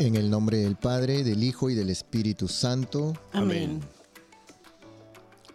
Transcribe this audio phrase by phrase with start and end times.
[0.00, 3.12] En el nombre del Padre, del Hijo y del Espíritu Santo.
[3.32, 3.80] Amén.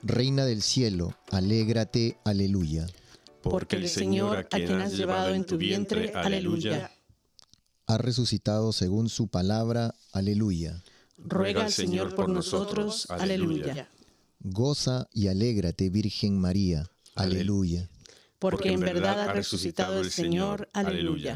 [0.03, 2.85] Reina del cielo, alégrate, aleluya.
[3.41, 6.91] Porque el Señor, a quien has llevado en tu vientre, aleluya.
[7.87, 10.83] Ha resucitado según su palabra, aleluya.
[11.17, 13.89] Ruega al Señor por nosotros, aleluya.
[14.41, 17.89] Goza y alégrate, Virgen María, aleluya.
[18.37, 21.35] Porque en verdad ha resucitado el Señor, aleluya.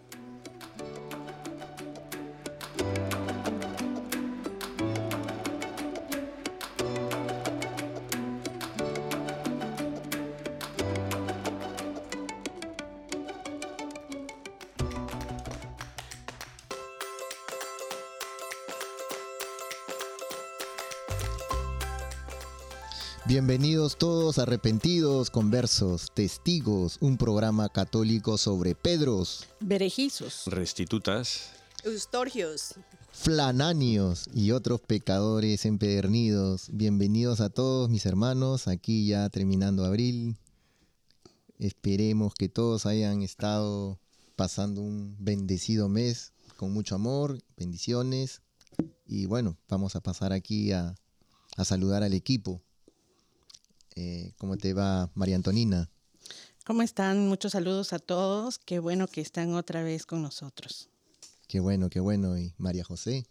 [24.41, 31.51] Arrepentidos, conversos, testigos, un programa católico sobre Pedros, Berejizos, restitutas,
[31.83, 32.75] Eustorgios,
[33.11, 36.69] flananios y otros pecadores empedernidos.
[36.71, 40.35] Bienvenidos a todos mis hermanos, aquí ya terminando abril.
[41.59, 43.99] Esperemos que todos hayan estado
[44.35, 48.41] pasando un bendecido mes con mucho amor, bendiciones.
[49.05, 50.95] Y bueno, vamos a pasar aquí a,
[51.57, 52.61] a saludar al equipo.
[53.95, 55.89] Eh, ¿Cómo te va, María Antonina?
[56.65, 57.27] ¿Cómo están?
[57.27, 58.57] Muchos saludos a todos.
[58.59, 60.89] Qué bueno que están otra vez con nosotros.
[61.47, 62.37] Qué bueno, qué bueno.
[62.37, 63.25] ¿Y María José?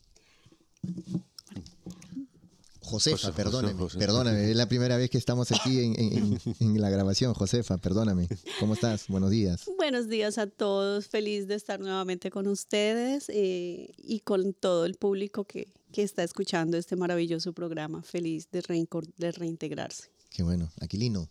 [2.82, 3.98] Josefa, José, perdóname, José, José.
[3.98, 7.34] perdóname, es la primera vez que estamos aquí en, en- en- en la grabación.
[7.34, 8.26] Josefa, perdóname.
[8.58, 9.06] ¿Cómo estás?
[9.08, 9.70] Buenos días.
[9.76, 14.94] buenos días a todos, feliz de estar nuevamente con ustedes eh, y con todo el
[14.96, 20.10] público que, que está escuchando este maravilloso programa, feliz de, reincor- de reintegrarse.
[20.30, 20.70] Qué bueno.
[20.80, 21.28] Aquilino,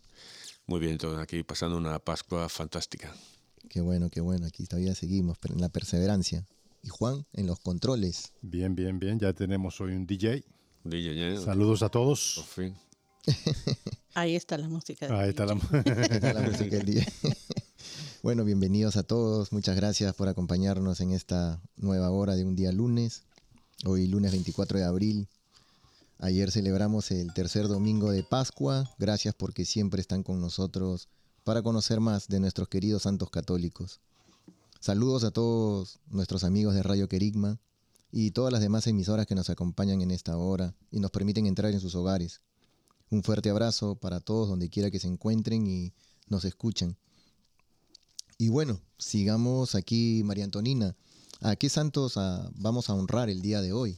[0.66, 3.12] Muy bien, todos aquí pasando una Pascua fantástica.
[3.68, 4.46] qué bueno, qué bueno.
[4.46, 6.46] Aquí todavía seguimos pero en la perseverancia.
[6.82, 8.32] Y Juan, en los controles.
[8.40, 9.18] Bien, bien, bien.
[9.18, 10.44] Ya tenemos hoy un DJ.
[10.84, 11.36] DJ, ¿eh?
[11.38, 12.44] Saludos a Por todos.
[12.54, 12.74] fin.
[14.14, 15.06] Ahí está la música.
[15.08, 15.52] de Ahí está la...
[15.52, 17.06] Ahí está la música del día.
[18.22, 19.50] Bueno, bienvenidos a todos.
[19.50, 23.24] Muchas gracias por acompañarnos en esta nueva hora de un día lunes.
[23.86, 25.26] Hoy lunes 24 de abril.
[26.22, 28.94] Ayer celebramos el tercer domingo de Pascua.
[28.98, 31.08] Gracias porque siempre están con nosotros
[31.44, 34.00] para conocer más de nuestros queridos santos católicos.
[34.80, 37.58] Saludos a todos nuestros amigos de Radio Querigma
[38.12, 41.72] y todas las demás emisoras que nos acompañan en esta hora y nos permiten entrar
[41.72, 42.42] en sus hogares.
[43.08, 45.94] Un fuerte abrazo para todos donde quiera que se encuentren y
[46.28, 46.98] nos escuchen.
[48.36, 50.94] Y bueno, sigamos aquí, María Antonina.
[51.40, 52.18] ¿A qué santos
[52.56, 53.96] vamos a honrar el día de hoy?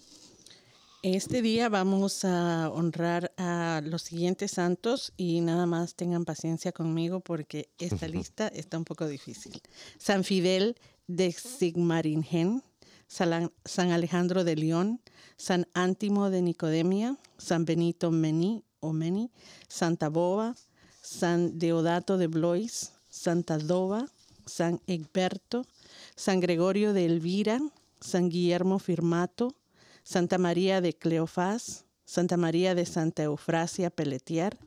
[1.04, 7.18] Este día vamos a honrar a los siguientes santos y nada más tengan paciencia conmigo
[7.18, 9.60] porque esta lista está un poco difícil.
[9.98, 10.76] San Fidel
[11.08, 12.62] de Sigmaringen,
[13.08, 15.00] San Alejandro de León,
[15.36, 19.32] San Ántimo de Nicodemia, San Benito Meni o Meni,
[19.66, 20.54] Santa Boba,
[21.00, 24.06] San Deodato de Blois, Santa Dova,
[24.46, 25.66] San Egberto,
[26.14, 27.60] San Gregorio de Elvira,
[28.00, 29.56] San Guillermo Firmato,
[30.02, 34.58] Santa María de Cleofás, Santa María de Santa Eufrasia Pelletier,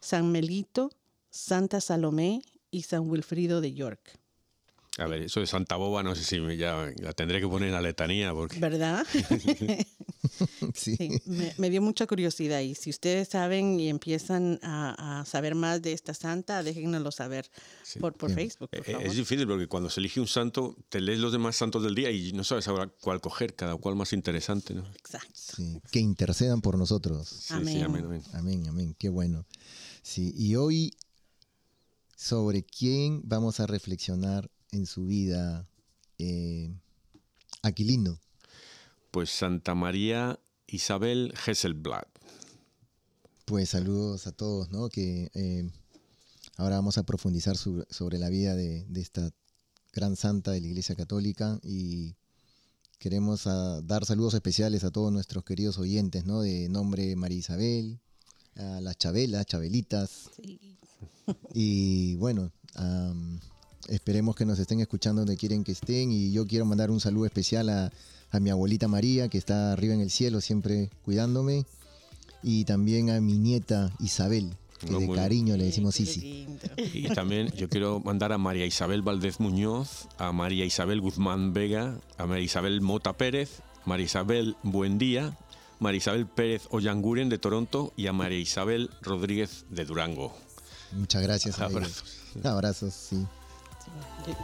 [0.00, 0.90] San Melito,
[1.30, 4.18] Santa Salomé y San Wilfrido de York.
[4.98, 7.68] A ver, eso de Santa Boba no sé si me ya la tendré que poner
[7.68, 9.06] en la letanía porque ¿Verdad?
[10.74, 10.96] Sí.
[10.96, 15.54] Sí, me, me dio mucha curiosidad y si ustedes saben y empiezan a, a saber
[15.54, 17.50] más de esta santa, déjennoslo saber
[17.82, 17.98] Sí.
[17.98, 18.32] por, por.
[18.32, 19.06] Facebook, por eh, favor.
[19.06, 22.10] es difícil porque cuando se elige un santo, te lees los demás santos del día
[22.10, 24.86] y no sabes ahora cuál coger, cada cual más interesante, ¿no?
[24.96, 25.32] Exacto.
[25.34, 27.28] Sí, Que intercedan por nosotros.
[27.28, 27.82] Sí, sí, Amén.
[27.84, 28.22] amén, amén.
[28.32, 28.96] Amén, amén.
[28.98, 29.46] Qué bueno.
[30.02, 30.94] Sí, y hoy
[32.16, 35.68] sobre quién vamos a reflexionar en su vida
[36.18, 36.72] eh,
[37.62, 38.18] Aquilino.
[39.12, 42.04] Pues Santa María Isabel Hesselblad.
[43.44, 44.88] Pues saludos a todos, ¿no?
[44.88, 45.70] Que eh,
[46.56, 49.30] ahora vamos a profundizar sobre la vida de, de esta
[49.92, 52.14] gran santa de la Iglesia Católica y
[52.98, 56.40] queremos ah, dar saludos especiales a todos nuestros queridos oyentes, ¿no?
[56.40, 58.00] De nombre María Isabel,
[58.56, 60.78] a las Chabelas, Chabelitas, Sí.
[61.52, 62.50] y bueno,
[63.88, 66.10] esperemos que nos estén escuchando donde quieren que estén.
[66.12, 67.92] Y yo quiero mandar un saludo especial a,
[68.32, 71.66] a mi abuelita María, que está arriba en el cielo, siempre cuidándome.
[72.42, 76.48] Y también a mi nieta Isabel, que No, de muy- cariño le decimos Sisi.
[76.76, 82.00] Y también yo quiero mandar a María Isabel Valdez Muñoz, a María Isabel Guzmán Vega,
[82.18, 85.36] a María Isabel Mota Pérez, María Isabel Buendía,
[85.78, 90.32] María Isabel Pérez Ollanguren de Toronto y a María Isabel Rodríguez de Durango.
[90.92, 91.60] Muchas gracias.
[91.60, 92.04] Abrazos.
[92.42, 93.16] Abrazos, sí.
[94.26, 94.34] We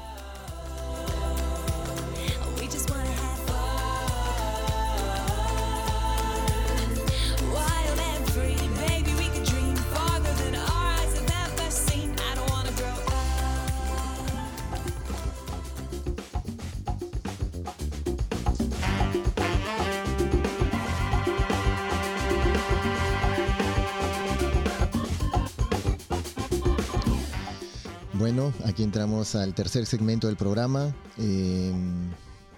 [28.64, 30.94] Aquí entramos al tercer segmento del programa.
[31.16, 31.72] Eh,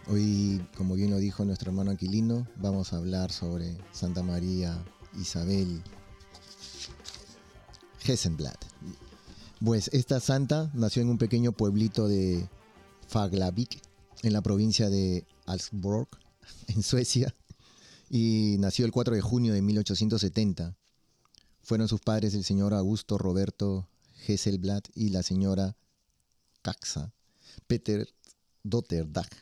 [0.08, 4.76] hoy, como bien lo dijo nuestro hermano Aquilino, vamos a hablar sobre Santa María
[5.18, 5.82] Isabel
[8.04, 8.62] Hessenblatt.
[9.64, 12.46] Pues esta santa nació en un pequeño pueblito de
[13.08, 13.80] Faglavik,
[14.22, 16.08] en la provincia de Alsborg,
[16.66, 17.34] en Suecia,
[18.10, 20.76] y nació el 4 de junio de 1870.
[21.62, 23.88] Fueron sus padres el señor Augusto Roberto
[24.26, 25.76] Hesselblad y la señora
[26.62, 27.12] Caxa.
[27.66, 28.08] Peter
[28.62, 29.32] Dotterdach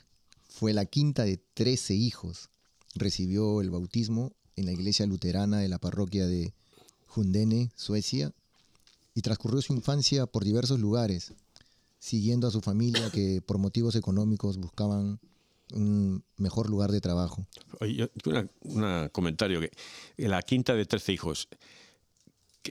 [0.47, 2.49] fue la quinta de 13 hijos.
[2.95, 6.53] Recibió el bautismo en la iglesia luterana de la parroquia de
[7.15, 8.33] Hundene, Suecia,
[9.13, 11.33] y transcurrió su infancia por diversos lugares,
[11.99, 15.19] siguiendo a su familia que por motivos económicos buscaban
[15.73, 17.45] un mejor lugar de trabajo.
[17.79, 19.71] Oye, una, una comentario que
[20.17, 21.47] la quinta de 13 hijos.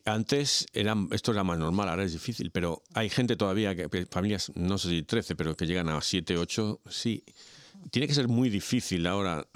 [0.05, 4.53] Antes eran, esto era más normal, ahora es difícil, pero hay gente todavía, que, familias,
[4.55, 7.25] no sé si 13, pero que llegan a 7, 8, sí.
[7.91, 9.47] Tiene que ser muy difícil ahora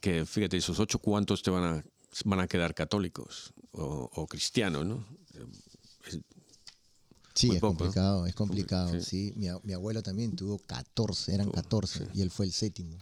[0.00, 1.84] que, fíjate, esos 8 cuántos te van a,
[2.24, 5.04] van a quedar católicos o, o cristianos, ¿no?
[7.34, 7.78] Sí, Muy es poco, ¿no?
[7.78, 9.32] complicado, es complicado, Sí.
[9.34, 9.58] sí.
[9.64, 12.96] Mi abuelo también tuvo 14, eran 14, y él fue el séptimo.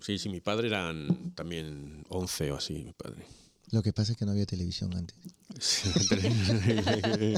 [0.00, 3.26] Sí, sí, mi padre eran también 11 o así, mi padre.
[3.72, 5.16] Lo que pasa es que no había televisión antes.
[5.58, 5.90] Sí.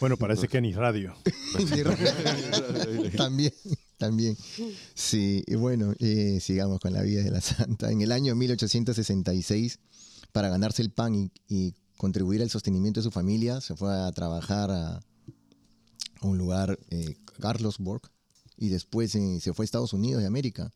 [0.00, 1.14] Bueno, parece que ni radio.
[3.16, 3.52] también,
[3.96, 4.36] también.
[4.94, 7.90] Sí, y bueno, eh, sigamos con la vida de la santa.
[7.90, 9.78] En el año 1866,
[10.32, 14.10] para ganarse el pan y, y contribuir al sostenimiento de su familia, se fue a
[14.12, 15.02] trabajar a, a
[16.22, 18.02] un lugar, eh, Carlsborg,
[18.58, 20.72] y después eh, se fue a Estados Unidos de América,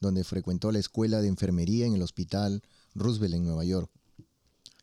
[0.00, 2.62] donde frecuentó la escuela de enfermería en el hospital
[2.94, 3.90] Roosevelt en Nueva York.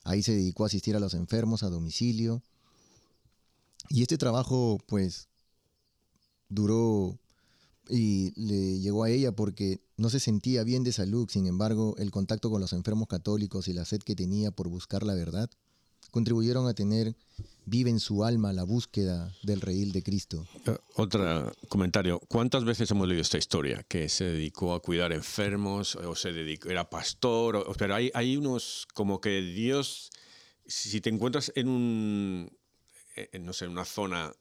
[0.04, 2.44] Ahí se dedicó a asistir a los enfermos a domicilio.
[3.90, 5.28] Y este trabajo, pues,
[6.50, 7.20] duró
[7.90, 11.30] y le llegó a ella porque no se sentía bien de salud.
[11.30, 15.04] Sin embargo, el contacto con los enfermos católicos y la sed que tenía por buscar
[15.04, 15.50] la verdad
[16.12, 17.16] contribuyeron a tener
[17.66, 20.48] viva en su alma la búsqueda del redil de Cristo.
[20.66, 22.20] Eh, Otro comentario.
[22.28, 23.84] ¿Cuántas veces hemos leído esta historia?
[23.88, 28.36] Que se dedicó a cuidar enfermos, o se dedicó, era pastor, o- pero hay, hay
[28.38, 30.10] unos como que Dios,
[30.66, 32.58] si te encuentras en un,
[33.16, 34.34] en, no sé, en una zona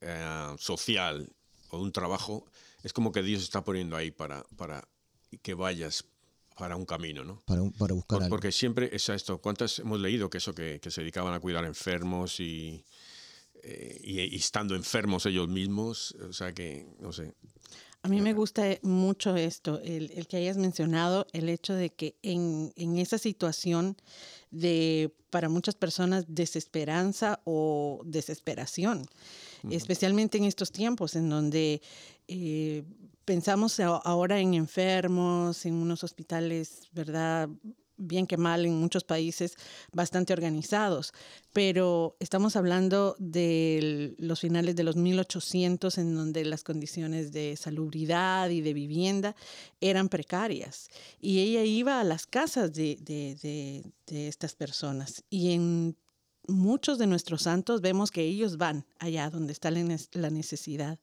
[0.00, 1.28] eh, social
[1.70, 2.46] o un trabajo,
[2.82, 4.88] es como que Dios está poniendo ahí para, para
[5.42, 6.04] que vayas
[6.58, 7.42] para un camino, ¿no?
[7.46, 8.34] Para, un- para buscar Por- algo.
[8.36, 9.38] porque siempre es esto.
[9.38, 12.84] ¿Cuántas hemos leído que eso que, que se dedicaban a cuidar enfermos y,
[13.62, 16.14] eh, y, y estando enfermos ellos mismos?
[16.28, 17.32] O sea que, no sé.
[18.04, 22.16] A mí me gusta mucho esto, el, el que hayas mencionado, el hecho de que
[22.22, 23.96] en, en esa situación
[24.50, 29.06] de, para muchas personas, desesperanza o desesperación,
[29.70, 31.80] especialmente en estos tiempos en donde
[32.26, 32.82] eh,
[33.24, 37.48] pensamos ahora en enfermos, en unos hospitales, ¿verdad?
[37.98, 39.54] bien que mal en muchos países
[39.92, 41.12] bastante organizados,
[41.52, 48.50] pero estamos hablando de los finales de los 1800 en donde las condiciones de salubridad
[48.50, 49.36] y de vivienda
[49.80, 50.88] eran precarias.
[51.20, 55.22] Y ella iba a las casas de, de- de- de estas personas.
[55.30, 55.96] Y en
[56.48, 60.98] muchos de nuestros santos vemos que ellos van allá donde está la necesidad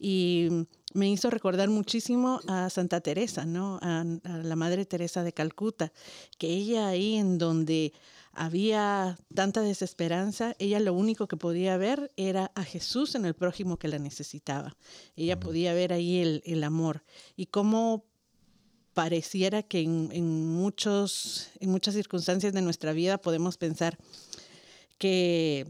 [0.00, 0.48] y
[0.94, 3.78] me hizo recordar muchísimo a Santa Teresa, ¿no?
[3.82, 5.92] A, a la Madre Teresa de Calcuta,
[6.38, 7.92] que ella ahí en donde
[8.32, 13.76] había tanta desesperanza, ella lo único que podía ver era a Jesús en el prójimo
[13.76, 14.76] que la necesitaba.
[15.16, 17.04] Ella podía ver ahí el, el amor
[17.36, 18.04] y cómo
[18.94, 23.98] pareciera que en, en muchos, en muchas circunstancias de nuestra vida podemos pensar
[24.98, 25.66] que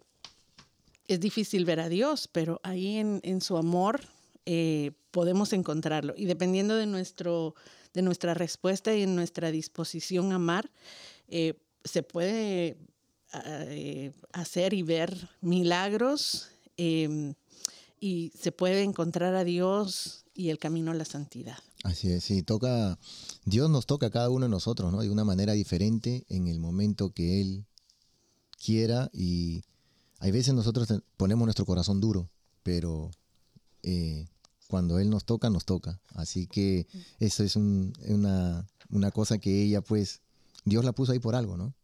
[1.08, 4.00] es difícil ver a Dios, pero ahí en, en su amor
[4.46, 6.14] eh, podemos encontrarlo.
[6.16, 7.54] Y dependiendo de, nuestro,
[7.94, 10.70] de nuestra respuesta y en nuestra disposición a amar,
[11.28, 11.54] eh,
[11.84, 12.76] se puede
[13.32, 17.34] eh, hacer y ver milagros eh,
[18.00, 21.58] y se puede encontrar a Dios y el camino a la santidad.
[21.84, 22.98] Así es, sí, toca,
[23.44, 25.00] Dios nos toca a cada uno de nosotros, ¿no?
[25.00, 27.66] De una manera diferente en el momento que Él
[28.62, 29.62] quiera y
[30.18, 32.28] hay veces nosotros ponemos nuestro corazón duro,
[32.62, 33.10] pero
[33.82, 34.26] eh,
[34.68, 36.00] cuando Él nos toca, nos toca.
[36.14, 36.86] Así que
[37.18, 40.20] eso es un- una, una cosa que ella, pues,
[40.64, 41.74] Dios la puso ahí por algo, ¿no?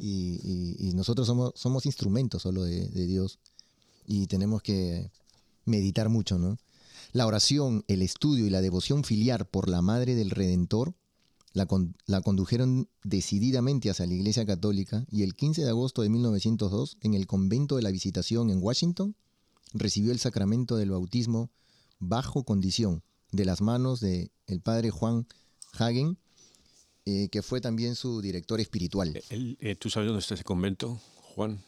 [0.00, 3.38] y, y- y nosotros somos, somos instrumentos solo de, de Dios
[4.06, 5.10] y tenemos que
[5.66, 6.58] meditar mucho, ¿no?
[7.12, 10.94] La oración, el estudio y la devoción filial por la Madre del Redentor
[11.52, 16.08] la, con- la condujeron decididamente hacia la Iglesia Católica y el 15 de agosto de
[16.08, 19.14] 1902, en el convento de la Visitación en Washington,
[19.72, 21.50] recibió el sacramento del bautismo
[21.98, 25.26] bajo condición de las manos del el padre Juan
[25.78, 26.16] Hagen,
[27.04, 29.20] eh, que fue también su director espiritual.
[29.30, 31.00] El- eh, ¿Tú sabes dónde está ese convento,
[31.34, 31.62] Juan?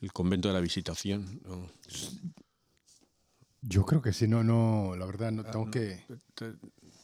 [0.00, 1.40] El convento de la visitación.
[1.46, 1.68] ¿no?
[3.62, 6.02] Yo creo que sí, no, no, la verdad, no tengo que...
[6.34, 6.54] Te-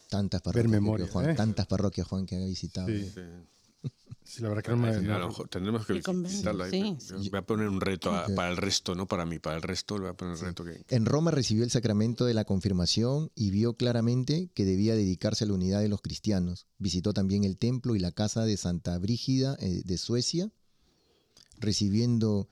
[0.09, 1.35] Tantas parroquias, Juan, ¿eh?
[1.35, 2.87] tantas parroquias, Juan, que ha visitado.
[2.89, 3.56] Sí, te-
[4.27, 4.89] sí, la verdad que no me...
[4.89, 6.65] a lo mejor tendremos que visitarla.
[6.65, 6.97] ahí.
[6.99, 9.63] sí, Voy a poner un reto a- para el resto, no para mí, para el
[9.63, 10.85] resto le voy a poner un reto que...
[10.89, 15.47] En Roma recibió el sacramento de la confirmación y vio claramente que debía dedicarse a
[15.47, 16.67] la unidad de los cristianos.
[16.79, 20.51] Visitó también el templo y la casa de Santa Brígida eh, de Suecia,
[21.59, 22.49] recibiendo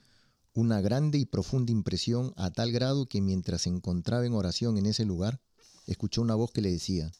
[0.55, 4.87] una grande y profunda impresión a tal grado que mientras se encontraba en oración en
[4.87, 5.41] ese lugar,
[5.87, 7.11] escuchó una voz que le decía,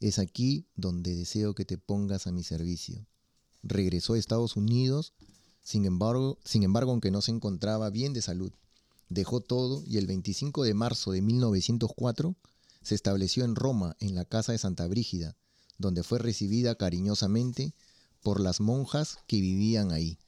[0.00, 3.04] es aquí donde deseo que te pongas a mi servicio.
[3.62, 5.12] Regresó a Estados Unidos,
[5.62, 8.52] sin embargo, sin embargo, aunque no se encontraba bien de salud,
[9.08, 12.36] dejó todo y el 25 de marzo de 1904
[12.82, 15.36] se estableció en Roma, en la casa de Santa Brígida,
[15.78, 17.74] donde fue recibida cariñosamente
[18.22, 20.18] por las monjas que vivían ahí.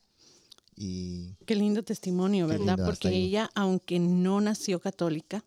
[0.76, 2.76] Y Qué lindo testimonio, Qué ¿verdad?
[2.76, 5.44] lindo, Porque ella, aunque no nació católica,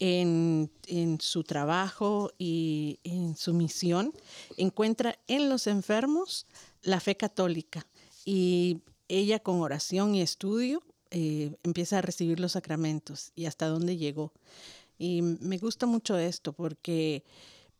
[0.00, 4.12] en, en su trabajo y en su misión,
[4.56, 6.46] encuentra en los enfermos
[6.84, 7.86] la fe católica.
[8.24, 13.96] Y ella con oración y estudio eh, empieza a recibir los sacramentos y hasta dónde
[13.96, 14.32] llegó.
[14.98, 17.24] Y me gusta mucho esto porque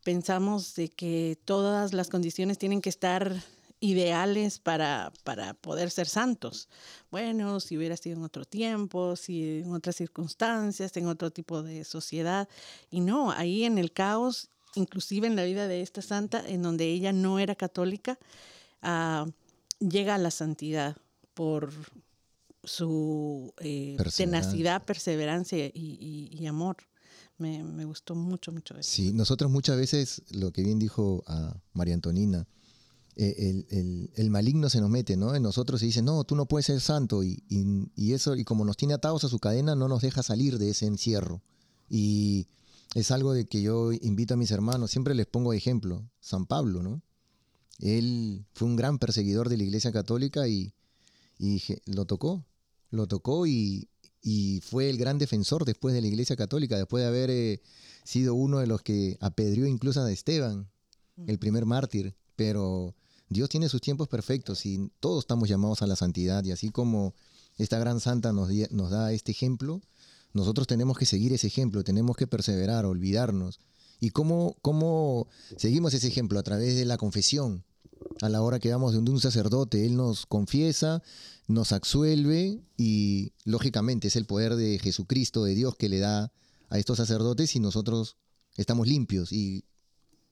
[0.03, 3.43] pensamos de que todas las condiciones tienen que estar
[3.81, 6.69] ideales para, para poder ser santos.
[7.11, 11.85] Bueno, si hubiera sido en otro tiempo, si en otras circunstancias, en otro tipo de
[11.85, 12.49] sociedad.
[12.91, 16.87] Y no, ahí en el caos, inclusive en la vida de esta santa, en donde
[16.87, 18.19] ella no era católica,
[18.85, 19.27] ah,
[19.81, 20.97] llega a la santidad
[21.35, 21.71] por
[22.63, 24.51] su eh, Perseverancia.
[24.51, 26.77] tenacidad, perseverancia y, y- y amor.
[27.37, 28.89] Me, me gustó mucho, mucho eso.
[28.89, 32.47] sí, nosotros muchas veces, lo que bien dijo a María Antonina,
[33.17, 35.35] eh, el, el- el maligno se nos mete, ¿no?
[35.35, 37.23] En nosotros se dice, no, tú no puedes ser santo.
[37.25, 40.23] Y, y- y eso, y como nos tiene atados a su cadena, no nos deja
[40.23, 41.43] salir de ese encierro.
[41.89, 42.47] Y
[42.95, 46.47] es algo de que yo invito a mis hermanos, siempre les pongo de ejemplo, San
[46.47, 47.03] Pablo, ¿no?
[47.81, 50.73] Él fue un gran perseguidor de la Iglesia Católica y,
[51.87, 52.45] lo tocó,
[52.91, 53.89] lo tocó y,
[54.23, 57.61] y fue el gran defensor después de la Iglesia Católica, después de haber eh,
[58.05, 60.69] sido uno de los que apedreó incluso a Esteban,
[61.27, 62.15] el primer mártir.
[62.37, 62.95] Pero
[63.29, 67.15] Dios tiene sus tiempos perfectos y todos estamos llamados a la santidad y así como
[67.59, 69.83] esta gran santa nos da este ejemplo,
[70.33, 73.61] nosotros tenemos que seguir ese ejemplo, tenemos que perseverar, olvidarnos.
[74.01, 76.39] ¿Y cómo, cómo seguimos ese ejemplo?
[76.39, 77.65] A través de la confesión.
[78.21, 81.03] A la hora que vamos de un, sacerdote, él nos confiesa,
[81.49, 86.33] nos absuelve y lógicamente es el poder de Jesucristo, de Dios, que le da
[86.69, 88.17] a estos sacerdotes y nosotros
[88.57, 89.65] estamos limpios y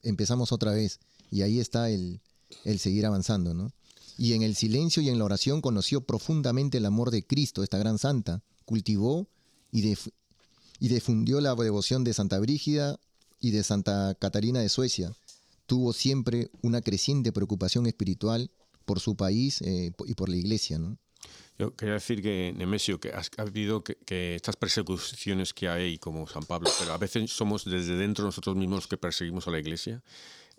[0.02, 1.00] empezamos otra vez.
[1.30, 2.20] Y ahí está el,
[2.64, 3.72] el seguir avanzando, ¿no?
[4.18, 7.78] Y en el silencio y en la oración conoció profundamente el amor de Cristo, esta
[7.78, 8.42] gran santa.
[8.66, 9.28] Cultivó
[9.72, 10.12] y, dif-
[10.78, 13.00] y difundió la devoción de Santa Brígida
[13.42, 15.12] y de Santa Catarina de Suecia.
[15.66, 18.50] Tuvo siempre una creciente preocupación espiritual
[18.86, 20.96] por su país eh, y por la iglesia, ¿no?
[21.58, 25.98] Yo quería decir que, Nemesio, que has- ha habido que, que estas persecuciones que hay,
[25.98, 29.50] como San Pablo, pero a veces somos desde dentro nosotros mismos los que perseguimos a
[29.50, 30.02] la iglesia.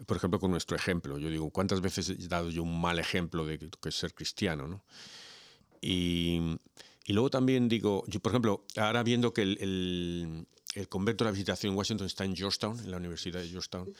[0.05, 1.17] Por ejemplo, con nuestro ejemplo.
[1.17, 4.67] Yo digo, ¿cuántas veces he dado yo un mal ejemplo de que, es ser cristiano?
[4.67, 4.83] ¿no?
[5.81, 6.39] Y,
[7.05, 11.29] y luego también digo, yo por ejemplo, ahora viendo que el, el, el convento de
[11.29, 13.93] la visitación en Washington está en Georgetown, en la Universidad de Georgetown,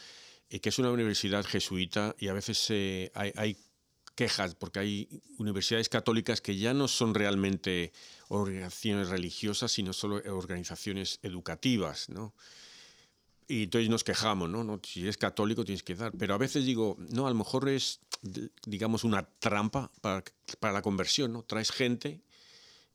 [0.50, 3.58] y que es una universidad jesuita y a veces eh, hay,
[4.16, 7.92] quejas porque hay universidades católicas que ya no son realmente
[8.28, 12.36] organizaciones religiosas, sino solo organizaciones educativas, ¿no?
[13.48, 14.80] Y entonces nos quejamos, ¿no?
[14.84, 16.14] si eres católico tienes que dar.
[16.18, 18.00] Pero a veces digo, no, a lo mejor es
[18.66, 20.24] digamos, una trampa para,
[20.60, 21.44] para la conversión, ¿no?
[21.44, 22.22] Traes gente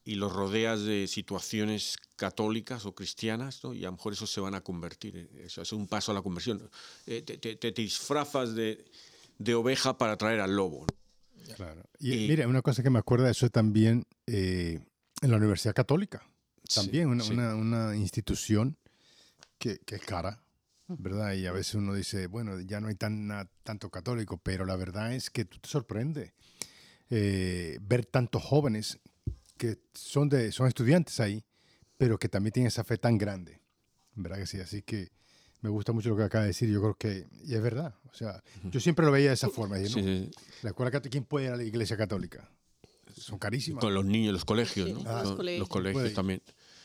[0.09, 3.75] y los rodeas de situaciones católicas o cristianas, ¿no?
[3.75, 5.17] y a lo mejor esos se van a convertir.
[5.17, 6.63] eh, Eso es un paso a la conversión.
[7.07, 8.85] Eh, te, te- te disfrazas de,
[9.39, 10.87] de oveja para traer al lobo.
[11.47, 11.55] ¿no?
[11.57, 11.83] Claro.
[11.99, 14.81] Y, Y- mira, una cosa que me acuerda de eso también eh,
[15.21, 16.23] en la Universidad Católica.
[16.67, 17.33] Sí, También una, sí.
[17.35, 18.79] una- una institución
[19.59, 20.43] que, que es cara,
[20.87, 21.35] ¿verdad?
[21.35, 24.77] Y a veces uno dice, bueno, ya no hay tan, na- tanto católico, pero la
[24.77, 26.33] verdad es que tú te sorprende
[27.11, 28.99] eh, ver tantos jóvenes
[29.59, 31.45] que son, de, son estudiantes ahí,
[31.99, 33.61] pero que también tienen esa fe tan grande,
[34.15, 34.59] ¿verdad que sí?
[34.61, 35.11] Así que
[35.61, 38.15] me gusta mucho lo que acaba de decir, yo creo que, y es verdad, o
[38.15, 40.31] sea, yo siempre lo veía de esa forma, dije, Sí, "No, sí.
[40.63, 42.49] la escuela católica, ¿quién puede ir a la iglesia católica?
[43.17, 43.81] Son carísimas.
[43.83, 45.03] Con los niños, los colegios, ¿no?
[45.11, 45.59] Ah, los colegios.
[45.61, 46.41] los colegios también.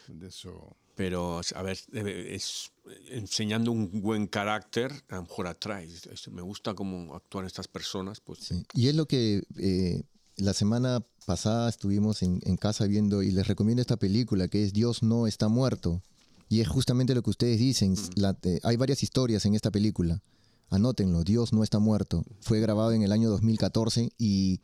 [0.08, 0.76] De eso.
[0.96, 2.72] Pero, a ver, es,
[3.10, 5.88] enseñando un buen carácter, a lo mejor atrae.
[6.32, 8.20] Me gusta cómo actúan estas personas.
[8.20, 8.64] Pues, Sí.
[8.74, 10.04] Y es lo que eh,
[10.38, 14.74] la semana pasada estuvimos en, en casa viendo y les recomiendo esta película que es
[14.74, 16.02] Dios no está muerto.
[16.50, 17.96] Y es justamente lo que ustedes dicen.
[18.16, 20.22] La- eh, hay varias historias en esta película.
[20.70, 22.24] Anótenlo, Dios no está muerto.
[22.42, 24.62] Fue grabado en el año 2014 y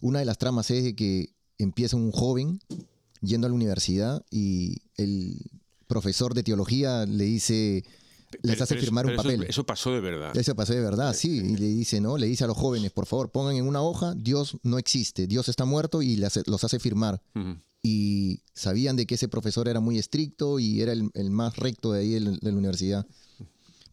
[0.00, 2.60] una de las tramas es de que empieza un joven
[3.20, 5.38] yendo a la universidad y el
[5.86, 7.84] profesor de teología le dice,
[8.42, 9.42] les hace pero eso- firmar un eso- papel.
[9.48, 10.36] Eso, pasó de verdad.
[10.36, 11.30] Eso pasó de verdad, sí.
[11.38, 12.16] Y le dice, ¿no?
[12.18, 15.48] Le dice a los jóvenes, por favor, pongan en una hoja, Dios no existe, Dios
[15.48, 17.22] está muerto y hace- los hace firmar.
[17.82, 21.92] Y sabían de que ese profesor era muy estricto y era el, el más recto
[21.92, 23.06] de ahí de la, de la universidad.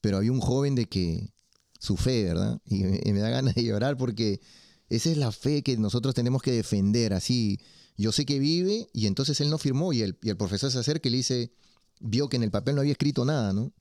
[0.02, 1.34] Pero había un joven de que
[1.80, 2.62] su fe, ¿verdad?
[2.66, 4.42] Y me, y me da ganas de llorar porque
[4.90, 7.60] esa es la fe que nosotros tenemos que defender, así.
[7.98, 10.78] Yo sé que vive y entonces él no firmó y el, y el profesor se
[10.80, 11.52] acerca y le dice,
[12.00, 13.74] vio que en el papel no había escrito nada, ¿no?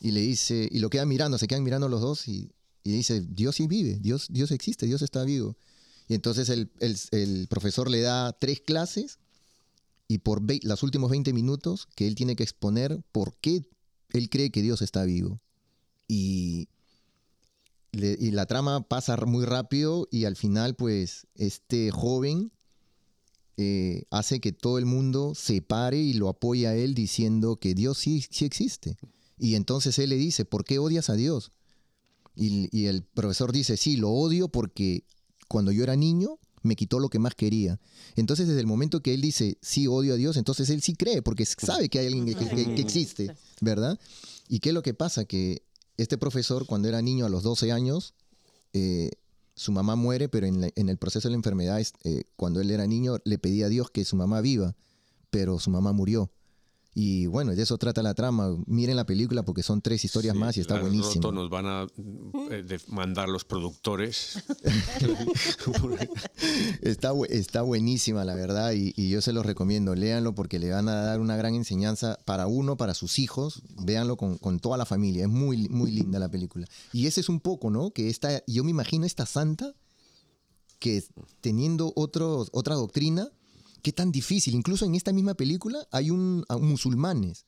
[0.00, 2.52] Y le dice, y lo quedan mirando, se quedan mirando los dos y,
[2.84, 5.56] y dice, Dios sí vive, Dios, Dios existe, Dios está vivo.
[6.08, 9.18] Y entonces el, el- el profesor le da tres clases
[10.08, 13.64] y por los últimos 20 minutos que él tiene que exponer por qué
[14.10, 15.40] él cree que Dios está vivo.
[16.08, 16.68] Y,
[17.92, 22.52] y la trama pasa muy rápido y al final pues este joven
[23.56, 27.74] eh, hace que todo el mundo se pare y lo apoye a él diciendo que
[27.74, 28.96] Dios sí, sí existe.
[29.38, 31.52] Y entonces él le dice, ¿por qué odias a Dios?
[32.34, 35.04] Y, y el profesor dice, sí, lo odio porque
[35.48, 37.78] cuando yo era niño me quitó lo que más quería.
[38.16, 41.22] Entonces desde el momento que él dice, sí, odio a Dios, entonces él sí cree
[41.22, 43.26] porque sabe que hay alguien que, que- que existe,
[43.60, 43.98] ¿verdad?
[44.48, 45.24] ¿Y qué es lo que pasa?
[45.24, 45.62] Que
[45.96, 48.14] este profesor cuando era niño a los 12 años,
[48.72, 49.10] eh,
[49.54, 52.70] su mamá muere, pero en, la- en el proceso de la enfermedad, eh, cuando él
[52.70, 54.74] era niño, le pedía a Dios que su mamá viva,
[55.30, 56.30] pero su mamá murió.
[56.98, 58.56] Y bueno, de eso trata la trama.
[58.64, 61.30] Miren la película porque son tres historias Sí, más y está buenísimo.
[61.30, 61.86] nos van a
[62.50, 64.42] eh, de- mandar los productores.
[66.82, 69.94] Está, está buenísima, la verdad, y, y yo se los recomiendo.
[69.94, 73.62] Léanlo porque le van a dar una gran enseñanza para uno, para sus hijos.
[73.82, 75.24] Véanlo con, con toda la familia.
[75.24, 76.66] Es muy, muy linda la película.
[76.92, 77.90] Y ese es un poco, ¿no?
[77.90, 79.74] Que esta, yo me imagino esta santa
[80.78, 81.02] que
[81.40, 83.30] teniendo otros, otra doctrina,
[83.86, 84.56] qué tan difícil.
[84.56, 87.46] Incluso en esta misma película hay un, musulmanes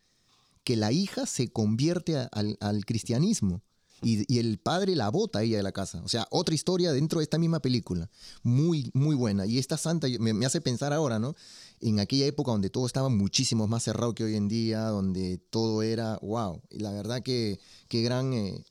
[0.63, 3.61] que la hija se convierte al, cristianismo
[4.03, 6.01] y, el padre la bota a ella de la casa.
[6.05, 8.09] O sea, otra historia dentro de esta misma película.
[8.45, 9.47] Muy, muy buena.
[9.47, 11.35] Y esta santa me, me hace pensar ahora, ¿no?
[11.81, 15.83] En aquella época donde todo estaba muchísimo más cerrado que hoy en día, donde todo
[15.83, 16.63] era, wow.
[16.71, 18.65] Y la verdad que qué gran eh,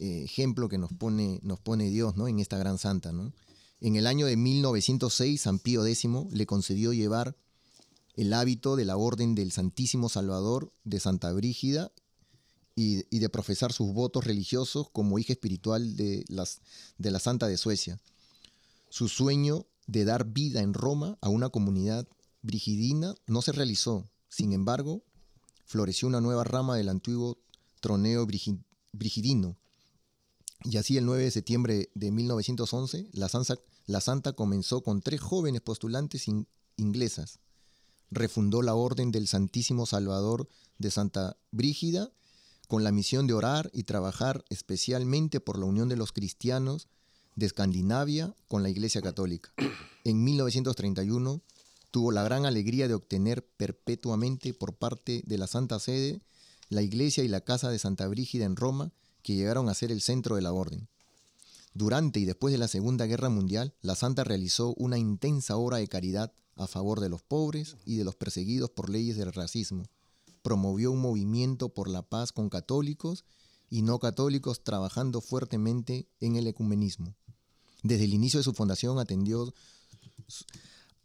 [0.00, 2.26] eh, ejemplo que nos pone, nos pone Dios, ¿no?
[2.26, 3.32] En esta gran santa, ¿no?
[3.84, 7.36] En el año de 1906, San Pío X le concedió llevar
[8.14, 11.90] el hábito de la Orden del Santísimo Salvador de Santa Brígida
[12.76, 16.60] y, de profesar sus votos religiosos como hija espiritual de, las,
[16.96, 17.98] de la Santa de Suecia.
[18.88, 22.06] Su sueño de dar vida en Roma a una comunidad
[22.42, 24.08] brigidina no se realizó.
[24.28, 25.02] Sin embargo,
[25.64, 27.36] floreció una nueva rama del antiguo
[27.80, 29.56] troneo brigi- brigidino.
[30.64, 36.28] Y así el 9 de septiembre de 1911, la, Santa comenzó con tres jóvenes postulantes
[36.28, 36.46] in-
[36.76, 37.40] inglesas.
[38.10, 40.48] Refundó la Orden del Santísimo Salvador
[40.78, 42.10] de Santa Brígida
[42.68, 46.88] con la misión de orar y trabajar especialmente por la unión de los cristianos
[47.36, 49.52] de Escandinavia con la Iglesia Católica.
[50.04, 51.40] En 1931
[51.90, 56.20] tuvo la gran alegría de obtener perpetuamente por parte de la Santa Sede
[56.68, 60.00] la iglesia y la casa de Santa Brígida en Roma, que llegaron a ser el
[60.00, 60.88] centro de la orden.
[61.74, 65.88] Durante y después de la Segunda Guerra Mundial, la Santa realizó una intensa obra de
[65.88, 69.84] caridad a favor de los pobres y de los perseguidos por leyes del racismo.
[70.42, 73.24] Promovió un movimiento por la paz con católicos
[73.70, 77.14] y no católicos trabajando fuertemente en el ecumenismo.
[77.82, 79.54] Desde el inicio de su fundación atendió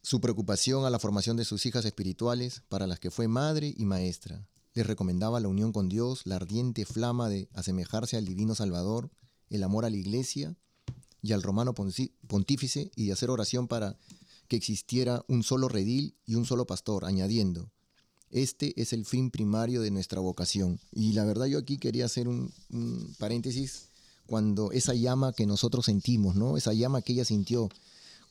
[0.02, 3.86] su- preocupación a la formación de sus hijas espirituales, para las que fue madre y
[3.86, 4.46] maestra.
[4.78, 9.10] Les recomendaba la unión con Dios, la ardiente flama de asemejarse al divino Salvador,
[9.50, 10.56] el amor a la iglesia
[11.24, 13.98] y al romano pontífice y de hacer oración para
[14.48, 17.72] que existiera un solo redil y un solo pastor, añadiendo,
[18.30, 20.80] este es el fin primario de nuestra vocación.
[20.92, 22.54] Y la verdad yo aquí quería hacer un,
[23.18, 23.90] paréntesis
[24.28, 26.56] cuando esa llama que nosotros sentimos, ¿no?
[26.56, 27.68] Esa llama que ella sintió.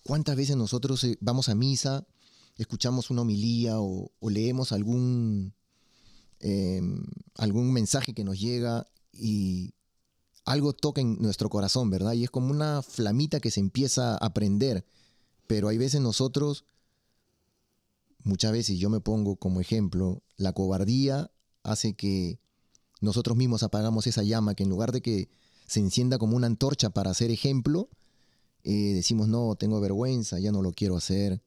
[0.05, 2.07] ¿Cuántas veces nosotros eh, vamos a misa,
[2.57, 5.56] escuchamos una homilía o leemos algún,
[6.40, 6.81] eh,
[7.35, 9.75] algún mensaje que nos llega y
[10.44, 12.12] algo toca en nuestro corazón, ¿verdad?
[12.12, 14.85] Y es como una flamita que se empieza a prender.
[15.46, 16.64] Pero hay veces nosotros,
[18.22, 21.31] muchas veces yo me pongo como ejemplo, la cobardía
[21.62, 22.38] hace que
[23.01, 25.29] nosotros mismos apagamos esa llama que en lugar de que
[25.66, 27.88] se encienda como una antorcha para hacer ejemplo,
[28.62, 31.42] eh, decimos, no, tengo vergüenza, ya no lo quiero hacer.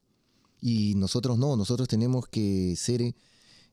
[0.61, 3.15] Y nosotros no, nosotros tenemos que ser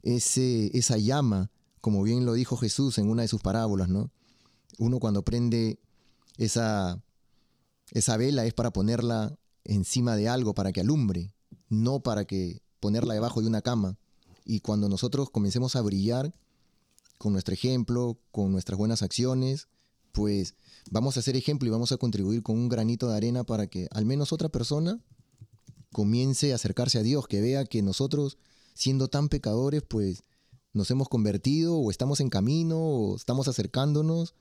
[0.02, 4.10] ese, esa llama, como bien lo dijo Jesús en una de sus parábolas, ¿no?
[4.78, 5.78] Uno cuando prende
[6.36, 7.02] esa,
[7.92, 11.32] esa vela es para ponerla encima de algo, para que alumbre,
[11.68, 13.96] no para que ponerla debajo de una cama.
[14.44, 16.32] Y cuando nosotros comencemos a brillar
[17.18, 19.68] con nuestro ejemplo, con nuestras buenas acciones,
[20.12, 20.54] pues
[20.90, 23.88] vamos a hacer ejemplo y vamos a contribuir con un granito de arena para que
[23.90, 25.00] al menos otra persona
[25.92, 28.38] comience a acercarse a Dios, que vea que nosotros,
[28.76, 30.22] siendo tan pecadores, pues
[30.72, 34.34] nos hemos convertido o estamos en camino o estamos acercándonos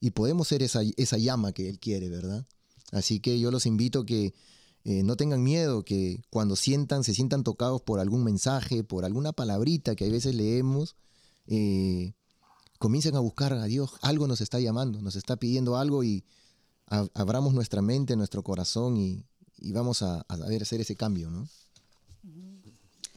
[0.00, 0.82] y podemos ser esa,
[1.18, 2.46] llama que Él quiere, ¿verdad?
[2.92, 4.34] Así que yo los invito que
[4.84, 9.32] eh, no tengan miedo, que cuando sientan, se sientan tocados por algún mensaje, por alguna
[9.32, 10.96] palabrita que a veces leemos,
[11.46, 12.14] eh,
[12.78, 13.92] comiencen a buscar a Dios.
[14.00, 16.24] Algo nos está llamando, nos está pidiendo algo y
[16.86, 19.26] abramos nuestra mente, nuestro corazón y,
[19.72, 21.48] vamos a, hacer ese cambio, ¿no?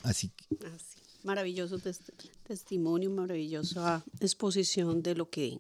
[0.08, 0.98] Así que, Así.
[1.24, 2.00] Maravilloso tes-
[2.44, 5.60] testimonio, maravillosa exposición de lo que,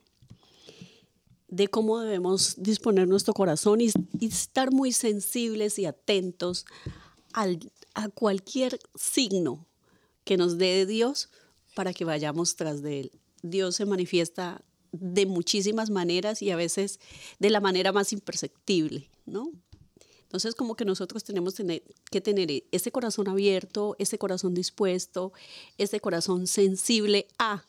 [1.50, 6.66] de cómo debemos disponer nuestro corazón y, y estar muy sensibles y atentos
[7.34, 7.60] al-
[7.94, 9.66] a cualquier signo
[10.24, 11.30] que nos dé Dios
[11.76, 13.12] para que vayamos tras de Él.
[13.44, 17.00] Dios se manifiesta de muchísimas maneras y a veces
[17.40, 19.52] de la manera más imperceptible, ¿no?
[20.28, 25.32] Entonces, como que nosotros tenemos tener- que tener ese corazón abierto, ese corazón dispuesto,
[25.78, 27.64] ese corazón sensible a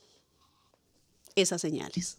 [1.37, 2.17] esas señales.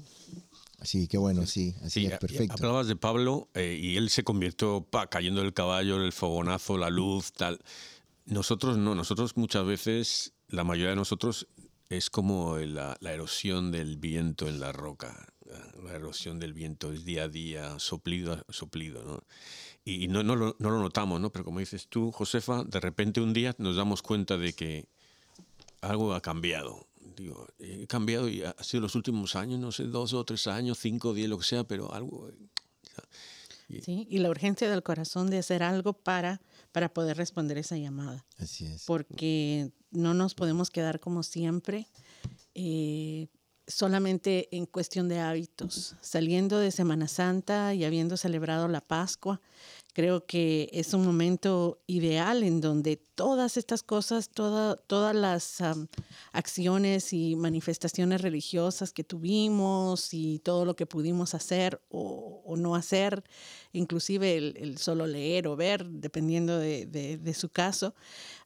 [0.81, 2.53] sí, qué bueno, sí, así Sí, es, a- perfecto.
[2.53, 6.89] Hablabas de Pablo eh, y él se convirtió pa, cayendo del caballo, el fogonazo, la
[6.89, 7.59] luz, tal.
[8.25, 11.47] Nosotros no, nosotros muchas veces, la mayoría de nosotros
[11.89, 15.27] es como la, la erosión del viento en la roca.
[15.83, 19.23] La erosión del viento es día a día, soplido a soplido, ¿no?
[19.89, 21.31] Y, y no, no, lo, no lo notamos, ¿no?
[21.31, 24.87] Pero como dices tú, Josefa, de repente un día nos damos cuenta de que
[25.81, 26.87] algo ha cambiado.
[27.15, 30.77] Digo, he cambiado y ha sido los últimos años, no sé, dos o tres años,
[30.79, 32.29] cinco, diez, lo que sea, pero algo.
[33.83, 34.07] ¿sí?
[34.09, 38.25] Y la urgencia del corazón de hacer algo para, para poder responder esa llamada.
[38.37, 38.85] Así es.
[38.85, 41.87] porque no nos podemos quedar como siempre
[42.55, 43.27] eh,
[43.67, 45.95] solamente en cuestión de hábitos.
[46.01, 49.41] Saliendo de Semana Santa y habiendo celebrado la Pascua,
[49.99, 55.87] creo que es un momento ideal en donde todas estas cosas, toda- todas las am,
[56.31, 62.75] acciones y manifestaciones religiosas que tuvimos y todo lo que pudimos hacer o, o no
[62.75, 63.23] hacer,
[63.73, 67.93] inclusive el, el solo leer o ver, dependiendo de, de- de su caso,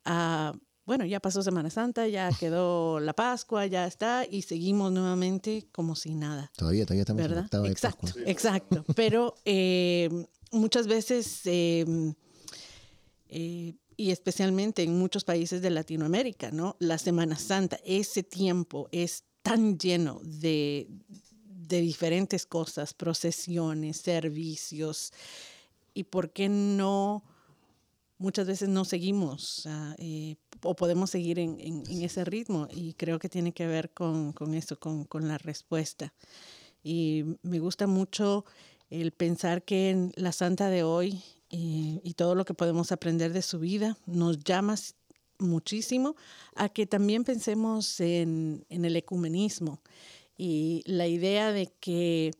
[0.05, 0.53] ah,
[0.85, 5.95] bueno, ya pasó Semana Santa, ya quedó la Pascua, ya está, y seguimos nuevamente como
[5.95, 6.51] si nada.
[6.57, 7.43] Todavía, todavía estamos en ¿verdad?
[7.45, 8.21] octava de Exacto, Pascua.
[8.25, 8.85] exacto.
[8.95, 10.09] Pero eh,
[10.53, 11.85] muchas veces, eh,
[13.29, 16.75] eh, y especialmente en muchos países de Latinoamérica, ¿no?
[16.79, 20.87] La Semana Santa, ese tiempo es tan lleno de,
[21.45, 25.13] de diferentes cosas, procesiones, servicios,
[25.93, 27.23] y por qué no
[28.17, 32.93] muchas veces no seguimos ah, eh, o podemos seguir en, en- en ese ritmo y
[32.93, 36.13] creo que tiene que ver con, con eso, con, con la respuesta.
[36.83, 38.45] Y me gusta mucho
[39.01, 43.33] el pensar que en la santa de hoy eh, y todo lo que podemos aprender
[43.33, 44.75] de su vida nos llama
[45.39, 46.15] muchísimo
[46.55, 49.81] a que también pensemos en, el ecumenismo
[50.37, 52.33] y la idea de que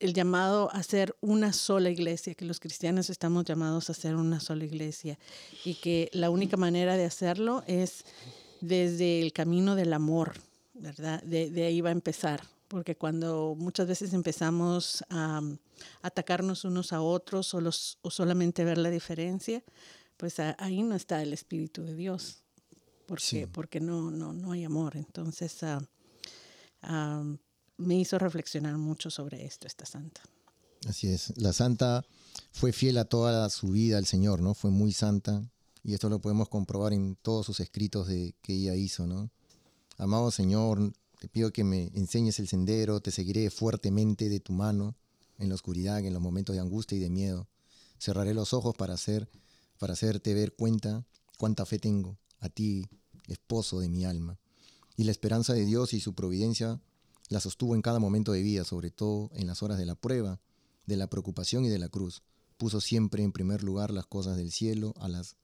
[0.00, 4.38] el llamado a ser una sola iglesia, que los cristianos estamos llamados a ser una
[4.38, 5.18] sola iglesia
[5.64, 8.04] y que la única manera de hacerlo es
[8.60, 10.34] desde el camino del amor,
[10.74, 11.22] ¿verdad?
[11.22, 15.58] De ahí va a empezar, porque cuando muchas veces empezamos a um,
[16.02, 19.64] atacarnos unos a otros o, los, o solamente ver la diferencia,
[20.16, 22.44] pues a- ahí no está el Espíritu de Dios,
[23.06, 23.46] porque, Sí.
[23.46, 24.96] porque no, no, no hay amor.
[24.96, 25.80] Entonces ah,
[26.82, 27.24] ah,
[27.76, 30.20] me hizo reflexionar mucho sobre esto esta santa.
[30.88, 31.36] Así es.
[31.36, 32.04] La santa
[32.52, 34.54] fue fiel a toda su vida al Señor, ¿no?
[34.54, 35.42] Fue muy santa.
[35.82, 39.28] Y esto lo podemos comprobar en todos sus escritos de, que ella hizo, ¿no?
[39.98, 44.96] Amado Señor, te pido que me enseñes el sendero, te seguiré fuertemente de tu mano
[45.38, 47.46] en la oscuridad, en los momentos de angustia y de miedo.
[47.98, 49.28] Cerraré los ojos para hacer,
[49.78, 51.04] para hacerte ver cuenta
[51.36, 52.86] cuánta fe tengo a ti,
[53.28, 54.38] esposo de mi alma.
[54.96, 56.80] Y la esperanza de Dios y su providencia
[57.28, 60.40] la sostuvo en cada momento de vida, sobre todo en las horas de la prueba,
[60.86, 62.22] de la preocupación y de la cruz.
[62.56, 65.36] Puso siempre en primer lugar las cosas del cielo a las,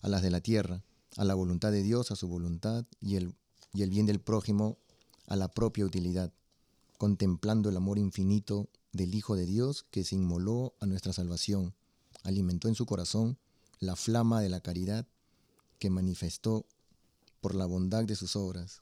[0.00, 0.82] a las de la tierra,
[1.18, 3.34] a la voluntad de Dios, a su voluntad y el,
[3.74, 4.78] y el bien del prójimo
[5.26, 6.32] a la propia utilidad,
[6.98, 11.74] contemplando el amor infinito del Hijo de Dios que se inmoló a nuestra salvación,
[12.22, 13.38] alimentó en su corazón
[13.80, 15.06] la flama de la caridad
[15.78, 16.66] que manifestó
[17.40, 18.80] por la bondad de sus obras.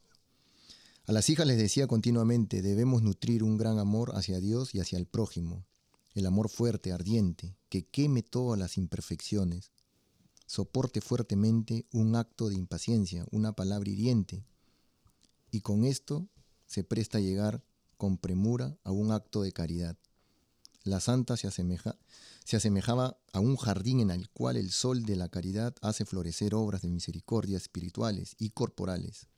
[1.07, 4.99] A las hijas les decía continuamente, debemos nutrir un gran amor hacia Dios y hacia
[4.99, 5.65] el prójimo,
[6.15, 9.73] el amor fuerte, ardiente, que queme todas las imperfecciones,
[10.47, 14.45] soporte fuertemente un acto de impaciencia, una palabra hiriente,
[15.53, 16.27] y con esto
[16.67, 17.63] se presta a llegar
[17.97, 19.97] con premura a un acto de caridad.
[20.83, 21.97] La santa se, asemeja-
[22.45, 26.57] se asemejaba a un jardín en el cual el sol de la caridad hace florecer
[26.57, 29.29] obras de misericordia espirituales y corporales.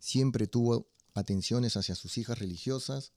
[0.00, 3.12] Siempre tuvo atenciones hacia sus hijas religiosas,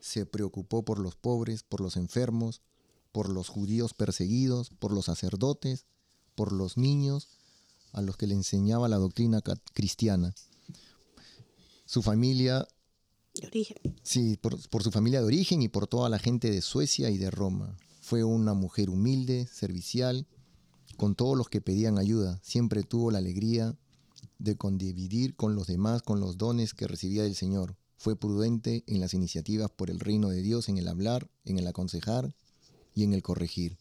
[0.00, 2.62] se preocupó por los pobres, por los enfermos,
[3.12, 5.84] por los judíos perseguidos, por los sacerdotes,
[6.34, 7.28] por los niños,
[7.92, 9.42] a los que le enseñaba la doctrina
[9.74, 10.32] cristiana.
[11.90, 12.68] Su familia
[13.34, 13.76] De origen.
[14.04, 17.18] Sí, por, por su familia de origen y por toda la gente de Suecia y
[17.18, 17.76] de Roma.
[18.00, 20.28] Fue una mujer humilde, servicial,
[20.96, 22.38] con todos los que pedían ayuda.
[22.44, 23.74] Siempre tuvo la alegría
[24.38, 27.74] de condividir con los demás con los dones que recibía del Señor.
[27.96, 31.66] Fue prudente en las iniciativas por el reino de Dios, en el hablar, en el
[31.66, 32.36] aconsejar
[32.94, 33.78] y en el corregir.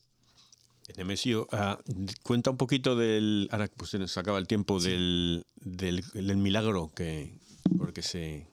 [0.97, 1.77] Nemesio, ah,
[2.23, 3.49] cuenta un poquito del.
[3.51, 7.37] Ahora pues se nos acaba el tiempo del, del, del milagro que.
[7.77, 8.47] Porque se.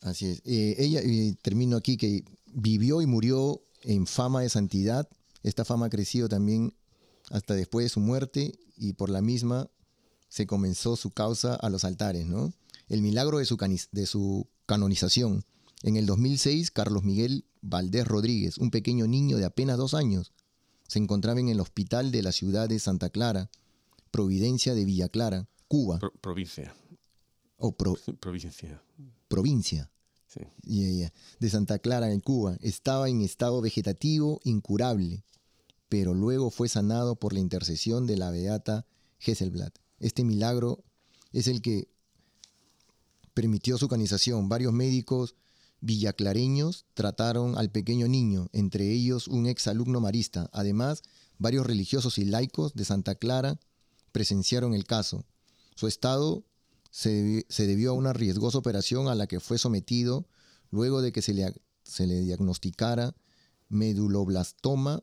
[0.00, 0.42] Así es.
[0.44, 1.00] Eh, ella,
[1.42, 5.08] termino aquí, que vivió y murió en fama de santidad.
[5.42, 6.74] Esta fama ha crecido también
[7.30, 9.68] hasta después de su muerte y por la misma
[10.28, 12.52] se comenzó su causa a los altares, ¿no?
[12.88, 13.56] El milagro de su,
[13.92, 15.44] de su canonización.
[15.82, 20.32] En el 2006, Carlos Miguel Valdés Rodríguez, un pequeño niño de apenas dos años,
[20.88, 23.50] se encontraba en el hospital de la ciudad de Santa Clara,
[24.10, 26.74] Providencia de Villa Clara, Cuba, pro- provincia.
[27.66, 28.82] O pro- Provincia.
[29.28, 29.90] provincia.
[30.26, 30.40] Sí.
[31.38, 32.56] De Santa Clara en Cuba.
[32.60, 35.22] Estaba en estado vegetativo incurable,
[35.88, 38.84] pero luego fue sanado por la intercesión de la beata
[39.20, 39.72] Hesselblad.
[40.00, 40.82] Este milagro
[41.32, 41.88] es el que
[43.32, 44.48] permitió su canización.
[44.48, 45.34] Varios médicos
[45.80, 50.50] villaclareños trataron al pequeño niño, entre ellos un exalumno marista.
[50.52, 51.02] Además,
[51.38, 53.58] varios religiosos y laicos de Santa Clara
[54.12, 55.24] presenciaron el caso.
[55.76, 56.44] Su estado
[56.94, 60.28] se, debi- se debió a una riesgosa operación a la que fue sometido
[60.70, 61.52] luego de que se le,
[61.82, 63.16] se le diagnosticara
[63.68, 65.02] meduloblastoma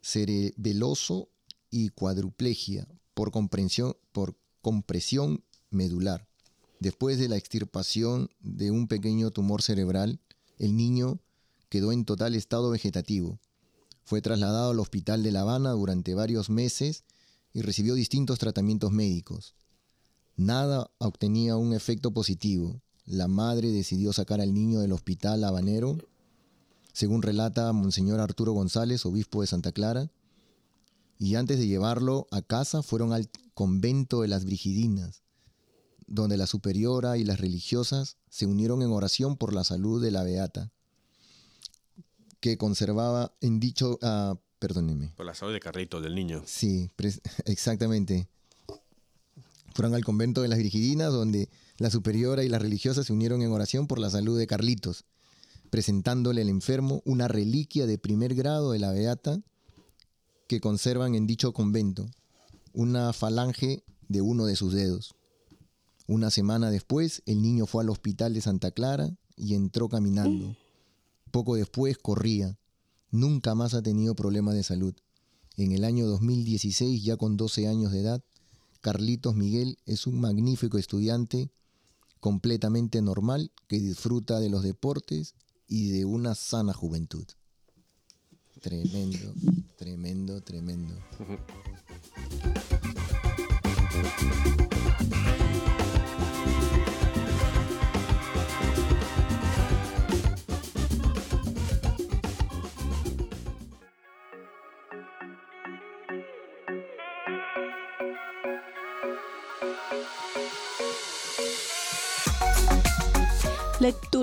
[0.00, 1.28] cerebeloso
[1.70, 6.26] y cuadruplegia por, comprensión, por compresión medular.
[6.80, 10.20] Después de la extirpación de un pequeño tumor cerebral,
[10.56, 11.20] el niño
[11.68, 13.38] quedó en total estado vegetativo.
[14.04, 17.04] Fue trasladado al hospital de La Habana durante varios meses
[17.52, 19.54] y recibió distintos tratamientos médicos.
[20.38, 22.80] Nada obtenía un efecto positivo.
[23.04, 25.98] La madre decidió sacar al niño del hospital habanero,
[26.92, 30.12] según relata Monseñor Arturo González, obispo de Santa Clara,
[31.18, 35.24] y antes de llevarlo a casa fueron al convento de las Brigidinas,
[36.06, 40.22] donde la superiora y las religiosas se unieron en oración por la salud de la
[40.22, 40.70] beata,
[42.38, 46.44] que conservaba en dicho, ah, perdóneme, Por la salud de Carlito, del niño.
[46.46, 46.92] Sí,
[47.44, 48.28] exactamente.
[49.78, 53.52] Fueron al convento de las Virgidinas, donde la superiora y las religiosas se unieron en
[53.52, 55.04] oración por la salud de Carlitos,
[55.70, 59.40] presentándole al enfermo una reliquia de primer grado de la Beata
[60.48, 62.10] que conservan en dicho convento,
[62.72, 65.14] una falange de uno de sus dedos.
[66.08, 70.56] Una semana después, el niño fue al hospital de Santa Clara y entró caminando.
[71.30, 72.58] Poco después corría.
[73.12, 74.96] Nunca más ha tenido problemas de salud.
[75.56, 78.24] En el año 2016, ya con 12 años de edad,
[78.80, 81.50] Carlitos Miguel es un magnífico estudiante
[82.20, 85.34] completamente normal que disfruta de los deportes
[85.66, 87.26] y de una sana juventud.
[88.60, 89.34] Tremendo,
[89.76, 90.94] tremendo, tremendo.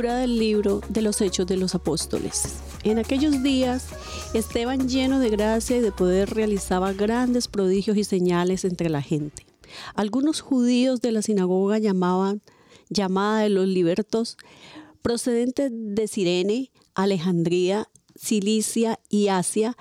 [0.06, 2.60] Del libro de los Hechos de los Apóstoles.
[2.84, 3.88] En aquellos días,
[4.36, 9.48] Esteban lleno de gracia y de poder realizaba grandes prodigios y señales entre la gente.
[9.96, 12.44] Algunos judíos de la sinagoga llamaban,
[12.90, 14.38] llamada de los libertos,
[15.02, 19.76] procedentes de Sirene, Alejandría, Cilicia y Asia,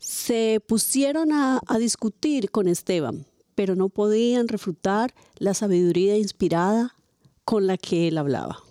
[0.00, 6.96] se pusieron a discutir con Esteban, pero no podían refutar la sabiduría inspirada
[7.44, 8.67] con la que él hablaba.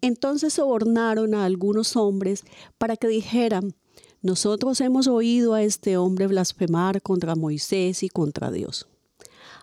[0.00, 2.44] Entonces sobornaron a algunos hombres
[2.78, 3.74] para que dijeran,
[4.20, 8.88] nosotros hemos oído a este hombre blasfemar contra Moisés y contra Dios.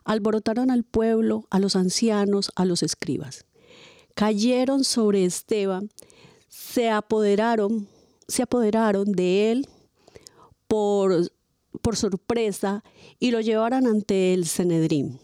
[0.06, 3.46] Alborotaron al pueblo, a los ancianos, a los escribas.
[4.14, 5.90] Cayeron sobre Esteban,
[6.48, 7.88] se apoderaron,
[8.28, 9.68] se apoderaron de él
[10.68, 11.32] por,
[11.82, 12.84] por sorpresa
[13.20, 15.20] y lo llevaron ante el Senedrín.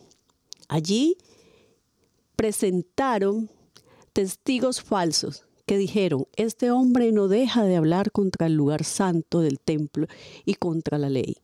[0.67, 1.17] Allí
[2.35, 3.49] presentaron
[4.13, 9.59] testigos falsos que dijeron, este hombre no deja de hablar contra el lugar santo del
[9.59, 10.07] templo
[10.45, 11.37] y contra la ley.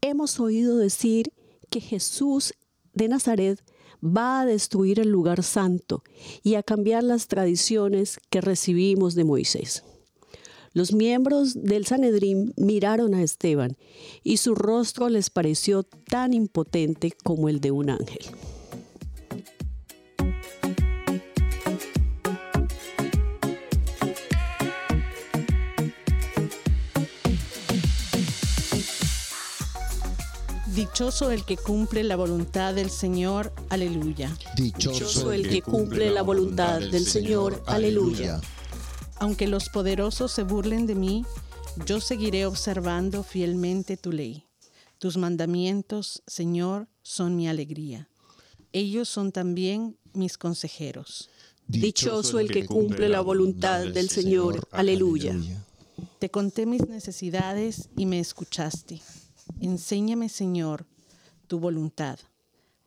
[0.00, 1.32] Hemos oído decir
[1.68, 2.54] que Jesús
[2.94, 3.62] de Nazaret
[4.02, 6.02] va a destruir el lugar santo
[6.42, 9.84] y a cambiar las tradiciones que recibimos de Moisés.
[10.72, 13.76] Los miembros del Sanedrín miraron a Esteban
[14.22, 18.26] y su rostro les pareció tan impotente como el de un ángel.
[30.76, 33.50] Dichoso el que cumple la voluntad del Señor.
[33.70, 34.36] Aleluya.
[34.56, 37.62] Dichoso el que cumple la voluntad del Señor.
[37.66, 38.42] Aleluya.
[39.18, 41.24] Aunque los poderosos se burlen de mí,
[41.86, 44.44] yo seguiré observando fielmente tu ley.
[44.98, 48.10] Tus mandamientos, Señor, son mi alegría.
[48.72, 51.30] Ellos son también mis consejeros.
[51.68, 54.68] Dichoso el que cumple la voluntad del Señor.
[54.72, 55.34] Aleluya.
[56.18, 59.00] Te conté mis necesidades y me escuchaste.
[59.60, 60.86] Enséñame, Señor,
[61.46, 62.18] tu voluntad.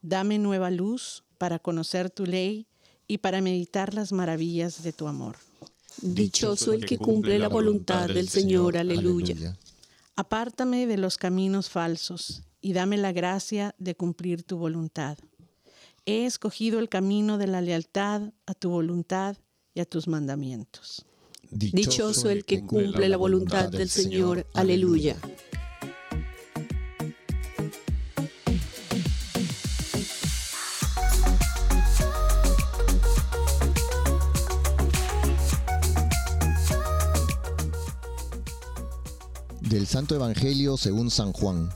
[0.01, 2.67] Dame nueva luz para conocer tu ley
[3.07, 5.37] y para meditar las maravillas de tu amor.
[6.01, 8.77] Dichoso el que cumple la voluntad del Señor.
[8.77, 9.57] Aleluya.
[10.15, 15.17] Apártame de los caminos falsos y dame la gracia de cumplir tu voluntad.
[16.05, 19.37] He escogido el camino de la lealtad a tu voluntad
[19.73, 21.05] y a tus mandamientos.
[21.51, 24.45] Dichoso el que cumple la voluntad del Señor.
[24.53, 25.17] Aleluya.
[39.69, 41.69] Del Santo Evangelio según San Juan.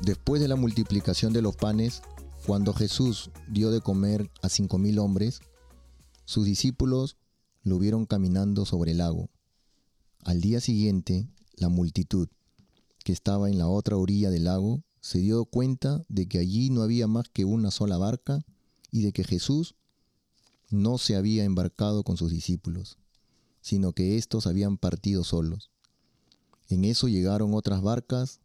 [0.00, 2.02] Después de la multiplicación de los panes,
[2.46, 5.38] cuando Jesús dio de comer a cinco mil hombres,
[6.24, 7.16] sus discípulos
[7.62, 9.30] lo vieron caminando sobre el lago.
[10.24, 12.28] Al día siguiente, la multitud,
[13.04, 16.82] que estaba en la otra orilla del lago, se dio cuenta de que allí no
[16.82, 18.44] había más que una sola barca
[18.90, 19.76] y de que Jesús
[20.70, 22.98] no se había embarcado con sus discípulos,
[23.60, 25.71] sino que éstos habían partido solos.
[26.68, 28.40] En eso llegaron otras barcas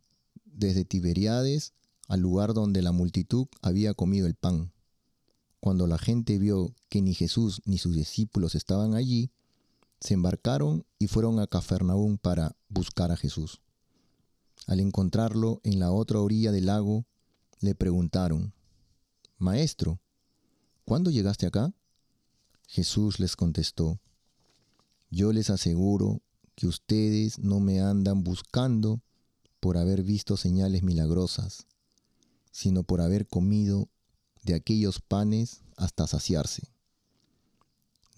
[0.46, 1.74] desde Tiberiades
[2.08, 4.72] al lugar donde la multitud había comido el pan.
[5.60, 9.32] Cuando la gente vio que ni Jesús ni sus discípulos estaban allí,
[10.00, 13.62] se embarcaron y fueron a Cafarnaúm para buscar a Jesús.
[14.65, 17.06] Al encontrarlo en la otra orilla del lago,
[17.60, 18.54] le preguntaron,
[19.38, 20.00] Maestro,
[20.86, 21.74] ¿cuándo llegaste acá?
[22.68, 24.00] Jesús les contestó,
[25.10, 26.22] Yo les aseguro
[26.58, 29.00] que ustedes no me andan buscando
[29.60, 31.68] por haber visto señales milagrosas,
[32.52, 33.90] sino por haber comido
[34.42, 36.68] de aquellos panes hasta saciarse.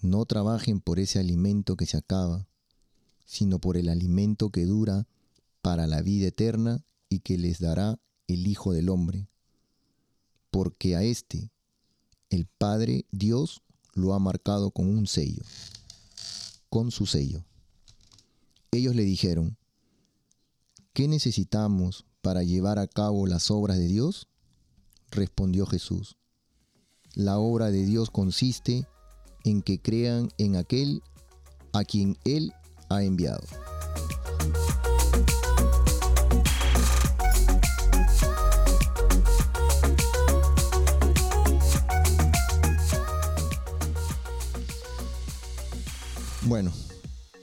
[0.00, 2.48] No trabajen por ese alimento que se acaba,
[3.26, 5.06] sino por el alimento que dura
[5.60, 9.28] para la vida eterna y que les dará el Hijo del Hombre.
[10.50, 11.50] Porque a éste,
[12.30, 13.60] el Padre Dios,
[13.92, 15.42] lo ha marcado con un sello,
[16.70, 17.44] con su sello.
[18.72, 19.56] Ellos le dijeron,
[20.92, 24.28] ¿qué necesitamos para llevar a cabo las obras de Dios?
[25.10, 26.16] Respondió Jesús,
[27.14, 28.86] la obra de Dios consiste
[29.42, 31.02] en que crean en aquel
[31.72, 32.52] a quien Él
[32.88, 33.42] ha enviado.
[46.42, 46.72] Bueno,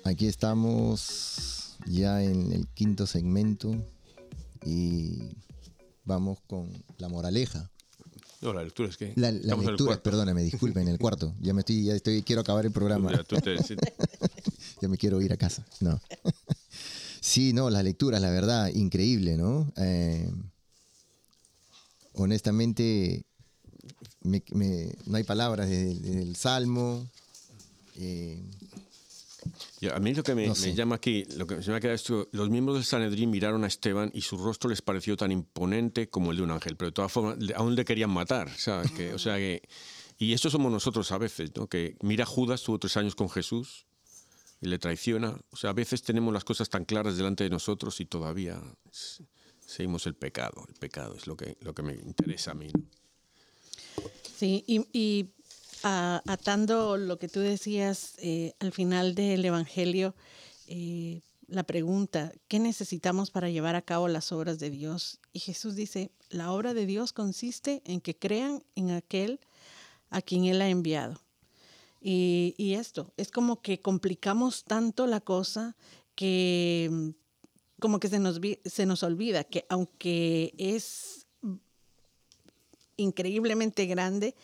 [0.07, 3.75] aquí estamos ya en el quinto segmento
[4.65, 5.19] y
[6.05, 7.69] vamos con la moraleja.
[8.41, 9.13] No, la lectura es que.
[9.15, 11.33] La, la el lectura, perdóname, disculpen, en el cuarto.
[11.41, 13.11] Ya me estoy, ya estoy, quiero acabar el programa.
[13.11, 13.75] Ya, tú te- sí.
[14.81, 15.65] ya me quiero ir a casa.
[15.79, 15.99] No.
[17.19, 19.71] sí, no, las lecturas, la verdad, increíble, ¿no?
[19.77, 20.29] Eh,
[22.13, 23.25] honestamente,
[24.21, 27.07] me- me- no hay palabras del, del Salmo.
[27.95, 28.39] eh,
[29.79, 30.73] Ya, a mí lo que me, No me sé.
[30.73, 33.67] llama aquí, lo que se me ha quedado esto, los miembros del Sanedrín miraron a
[33.67, 36.93] Esteban y su rostro les pareció tan imponente como el de un ángel, pero de
[36.93, 38.91] todas formas aún le querían matar, ¿sabes?
[38.91, 39.61] Que, o sea que,
[40.17, 41.67] y esto somos nosotros a veces, ¿no?
[41.67, 43.85] Que mira a Judas, tuvo tres años con Jesús
[44.59, 45.39] y le traiciona.
[45.51, 48.59] O sea, a veces tenemos las cosas tan claras delante de nosotros y todavía
[49.65, 50.65] seguimos el pecado.
[50.67, 52.71] El pecado es lo que, lo que me interesa a mí.
[52.73, 52.83] ¿no?
[54.35, 55.33] Sí, y, y,
[55.83, 60.15] atando lo que tú decías eh, al final del Evangelio,
[60.67, 65.19] eh, la pregunta, ¿qué necesitamos para llevar a cabo las obras de Dios?
[65.33, 69.39] Y Jesús dice, la obra de Dios consiste en que crean en aquel
[70.09, 71.21] a quien Él ha enviado.
[72.01, 75.75] Y, y esto, es como que complicamos tanto la cosa
[76.15, 77.09] que mm,
[77.79, 81.27] como que se nos, se nos olvida que aunque es
[82.97, 84.35] increíblemente grande,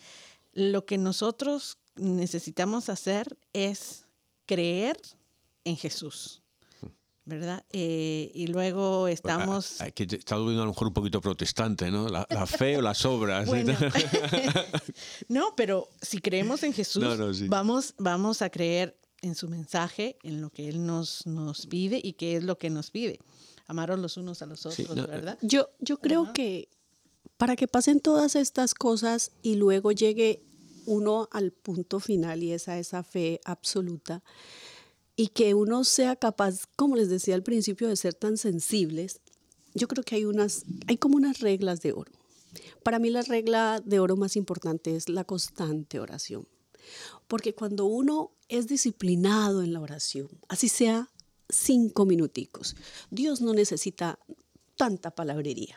[0.54, 4.06] lo que nosotros necesitamos hacer es
[4.46, 4.96] creer
[5.64, 6.42] en Jesús,
[7.24, 7.64] ¿verdad?
[7.70, 9.78] Eh, y luego estamos...
[9.94, 12.08] Que te- está volviendo a lo mejor un poquito protestante, ¿no?
[12.08, 13.46] La, la fe o las obras.
[13.46, 13.74] Bueno.
[15.28, 17.48] no, pero si creemos en Jesús, No, no, sí.
[17.48, 22.12] vamos, vamos a creer en su mensaje, en lo que Él nos, nos pide y
[22.14, 23.18] qué es lo que nos pide.
[23.66, 25.38] Amaros los unos a los Sí, otros, no, ¿verdad?
[25.40, 26.68] Yo, yo creo que
[27.36, 30.42] para que pasen todas estas cosas y luego llegue
[30.86, 34.22] uno al punto final y es esa fe absoluta
[35.16, 39.20] y que uno sea capaz, como les decía al principio, de ser tan sensibles,
[39.74, 42.12] yo creo que hay unas, hay como unas reglas de oro.
[42.82, 46.46] Para mí la regla de oro más importante es la constante oración.
[47.28, 51.10] Porque cuando uno es disciplinado en la oración, así sea
[51.48, 52.76] cinco minuticos,
[53.10, 54.18] Dios no necesita
[54.76, 55.76] tanta palabrería,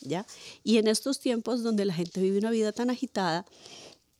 [0.00, 0.26] ¿ya?
[0.64, 3.46] Y en estos tiempos donde la gente vive una vida tan agitada,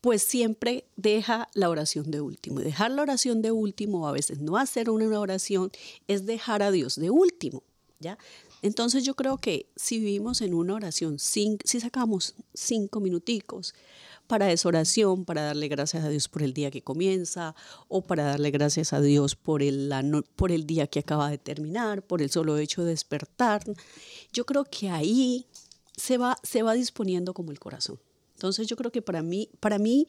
[0.01, 2.61] pues siempre deja la oración de último.
[2.61, 5.70] Y dejar la oración de último, o a veces no hacer una oración,
[6.07, 7.62] es dejar a Dios de último,
[7.99, 8.18] ¿ya?
[8.62, 13.74] Entonces yo creo que si vivimos en una oración, si sacamos cinco minuticos
[14.26, 17.55] para esa oración, para darle gracias a Dios por el día que comienza,
[17.89, 19.93] o para darle gracias a Dios por el,
[20.37, 23.62] por el día que acaba de terminar, por el solo hecho de despertar,
[24.33, 25.47] yo creo que ahí
[25.99, 28.01] se va, se va disponiendo como el corazón.
[28.34, 30.07] Entonces yo creo que para mí, para mí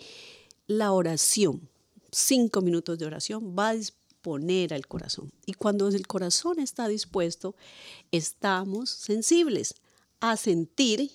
[0.67, 1.67] la oración,
[2.11, 5.31] cinco minutos de oración, va a disponer al corazón.
[5.45, 7.55] Y cuando el corazón está dispuesto,
[8.11, 9.75] estamos sensibles
[10.19, 11.11] a sentir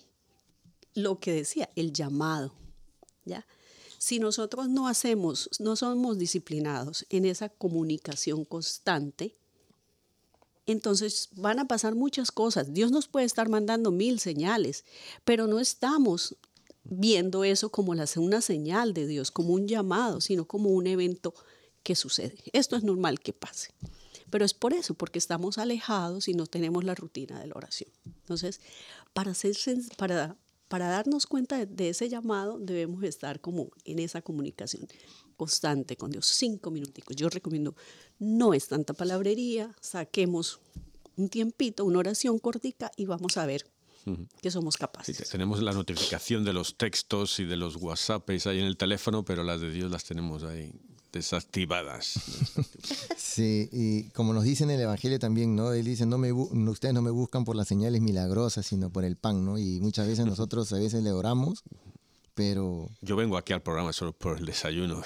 [0.94, 2.52] lo que decía, el llamado.
[3.24, 3.46] ¿ya?
[3.98, 9.36] Si nosotros no hacemos, no somos disciplinados en esa comunicación constante,
[10.66, 12.72] entonces van a pasar muchas cosas.
[12.72, 14.84] Dios nos puede estar mandando mil señales,
[15.24, 16.36] pero no estamos
[16.84, 21.34] viendo eso como la- una señal de Dios, como un llamado, sino como un evento
[21.82, 22.36] que sucede.
[22.52, 23.70] Esto es normal que pase.
[24.30, 27.90] Pero es por eso, porque estamos alejados y no tenemos la rutina de la oración.
[28.06, 28.60] Entonces,
[29.12, 29.54] para, ser,
[29.96, 30.36] para,
[30.68, 34.86] para darnos cuenta de, de ese llamado, debemos estar como en esa comunicación
[35.36, 36.26] constante con Dios.
[36.26, 37.16] Cinco minuticos.
[37.16, 37.74] Yo recomiendo,
[38.18, 40.60] no es tanta palabrería, saquemos
[41.16, 43.66] un tiempito, una oración cortica y vamos a ver
[44.42, 45.16] que somos capaces.
[45.16, 49.24] te- tenemos la notificación de los textos y de los WhatsApps ahí en el teléfono,
[49.24, 50.72] pero las de Dios las tenemos ahí
[51.14, 52.14] desactivadas.
[53.16, 55.72] Sí, y como nos dice en el Evangelio también, ¿no?
[55.72, 59.16] Él dice, no me ustedes no me buscan por las señales milagrosas, sino por el
[59.16, 59.58] pan, ¿no?
[59.58, 61.62] Y muchas veces nosotros a veces le oramos,
[62.34, 65.02] pero Yo vengo aquí al programa solo por el desayuno.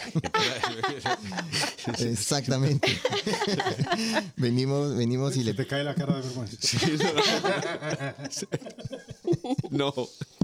[1.98, 2.88] exactamente.
[4.36, 6.78] venimos, venimos y Se le te cae la cara de vergüenza.
[9.70, 9.92] no.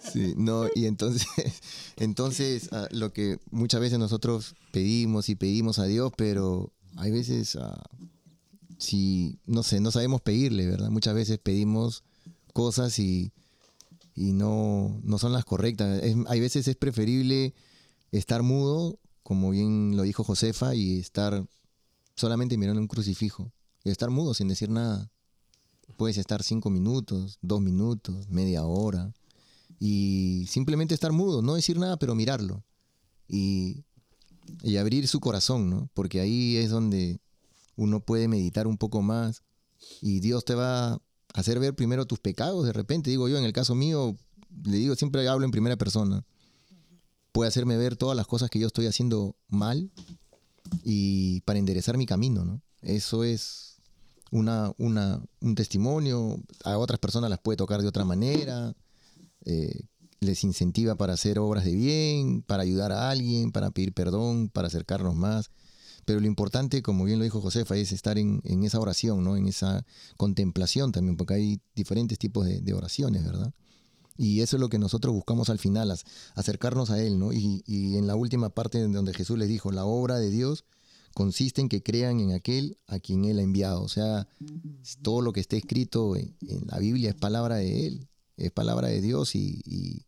[0.00, 1.26] Sí, no, y entonces,
[1.96, 7.56] entonces ah, lo que muchas veces nosotros pedimos y pedimos a Dios, pero hay veces,
[7.56, 7.82] ah,
[8.78, 10.90] si, no sé, no sabemos pedirle, ¿verdad?
[10.90, 12.04] Muchas veces pedimos
[12.52, 13.32] cosas y,
[14.14, 16.02] y no, no son las correctas.
[16.26, 17.54] Hay veces es preferible
[18.10, 21.46] estar mudo como bien lo dijo Josefa, y estar
[22.14, 23.52] solamente mirando un crucifijo.
[23.84, 25.10] Y estar mudo sin decir nada.
[25.96, 29.12] Puedes estar cinco minutos, dos minutos, media hora.
[29.84, 32.62] Y simplemente estar mudo, no decir nada, pero mirarlo.
[33.26, 33.82] Y,
[34.62, 35.90] y abrir su corazón, ¿no?
[35.92, 37.18] Porque ahí es donde
[37.74, 39.42] uno puede meditar un poco más.
[40.00, 41.00] Y Dios te va a
[41.34, 42.64] hacer ver primero tus pecados.
[42.64, 44.14] De repente, digo yo, en el caso mío,
[44.64, 46.24] le digo, siempre hablo en primera persona.
[47.32, 49.90] Puede hacerme ver todas las cosas que yo estoy haciendo mal
[50.84, 52.62] y para enderezar mi camino, ¿no?
[52.82, 53.78] Eso es
[54.30, 58.76] una, una, un testimonio, a otras personas las puede tocar de otra manera,
[59.44, 59.82] eh,
[60.20, 64.68] les incentiva para hacer obras de bien, para ayudar a alguien, para pedir perdón, para
[64.68, 65.50] acercarnos más.
[66.04, 69.36] Pero lo importante, como bien lo dijo Josefa, es estar en, en esa oración, ¿no?
[69.36, 69.84] en esa
[70.16, 73.52] contemplación también, porque hay diferentes tipos de, de oraciones, ¿verdad?
[74.18, 77.32] Y eso es lo que nosotros buscamos al final, as- acercarnos a Él, ¿no?
[77.32, 80.64] Y, y en la última parte donde Jesús les dijo, la obra de Dios
[81.14, 83.82] consiste en que crean en aquel a quien Él ha enviado.
[83.82, 84.28] O sea,
[85.02, 88.08] todo lo que esté escrito en, en la Biblia es palabra de Él,
[88.46, 90.02] es palabra de Dios y, y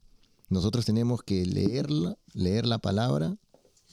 [0.48, 3.36] nosotros tenemos que leerla, leer la palabra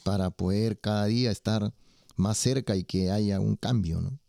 [0.04, 1.74] para poder cada día estar
[2.16, 4.20] más cerca y que haya un cambio, ¿no?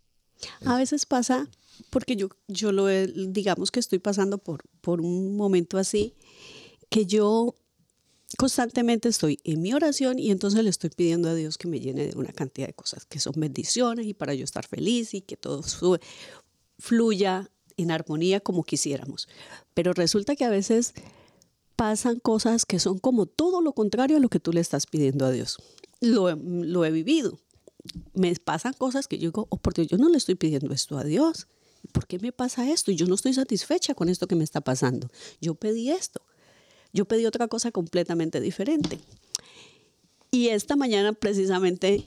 [0.65, 1.49] A veces pasa,
[1.91, 6.15] porque yo, yo lo he- digamos que estoy pasando por, por un momento así,
[6.91, 7.55] que yo
[8.39, 12.09] constantemente estoy en mi oración y entonces le estoy pidiendo a Dios que me llene
[12.09, 15.37] de una cantidad de cosas que son bendiciones y para yo estar feliz y que
[15.37, 15.63] todo
[16.79, 19.29] fluya en armonía como quisiéramos.
[19.75, 20.95] Pero resulta que a veces
[21.77, 25.25] pasan cosas que son como todo lo contrario a lo que tú le estás pidiendo
[25.27, 25.59] a Dios.
[26.01, 27.39] Lo, lo he vivido
[28.15, 30.99] me pasan cosas que yo digo, oh, por Dios, yo no le estoy pidiendo esto
[30.99, 31.49] a Dios.
[31.93, 32.91] ¿Por qué me pasa esto?
[32.91, 35.11] Y yo no estoy satisfecha con esto que me está pasando.
[35.41, 36.23] Yo pedí esto.
[36.93, 39.01] Yo pedí otra cosa completamente diferente.
[40.31, 42.07] Y esta mañana, precisamente,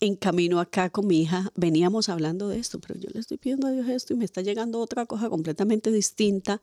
[0.00, 3.66] en camino acá con mi hija, veníamos hablando de esto, pero yo le estoy pidiendo
[3.66, 6.60] a Dios esto y me está llegando otra cosa completamente distinta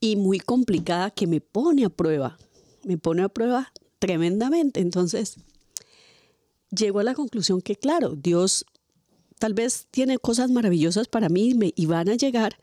[0.00, 2.38] y muy complicada que me pone a prueba.
[2.84, 4.80] Me pone a prueba tremendamente.
[4.80, 5.36] Entonces,
[6.70, 8.66] llego a la conclusión que, claro, Dios
[9.38, 12.58] tal vez tiene cosas maravillosas para mí y van a llegar,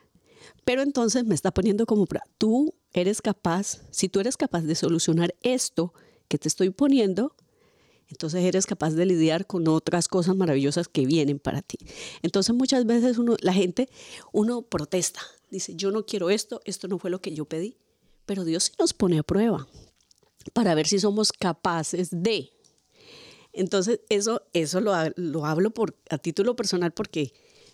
[0.66, 2.06] pero entonces me está poniendo como.
[2.38, 5.94] Tú eres capaz, si tú eres capaz de solucionar esto
[6.28, 7.36] que te estoy poniendo,
[8.14, 11.80] entonces eres capaz de lidiar con otras cosas maravillosas que vienen para ti.
[12.22, 13.90] Entonces muchas veces uno, la gente,
[14.32, 17.76] uno protesta, dice, yo no quiero esto, esto no fue lo que yo pedí,
[18.28, 19.68] pero Dios sí nos pone a prueba
[20.54, 22.52] para ver si somos capaces de.
[23.52, 27.34] Entonces, eso, eso lo, lo hablo por, a título personal porque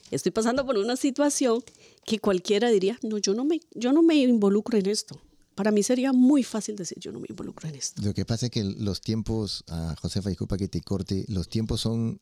[0.09, 1.61] estoy pasando por una situación
[2.05, 5.19] que cualquiera diría, no, yo no me, yo no me involucro en esto.
[5.59, 8.01] Para mí sería muy fácil decir, yo no me involucro en esto.
[8.01, 11.81] Lo que pasa es que los tiempos, ah, Josefa, disculpa que te corte, los tiempos
[11.81, 12.21] son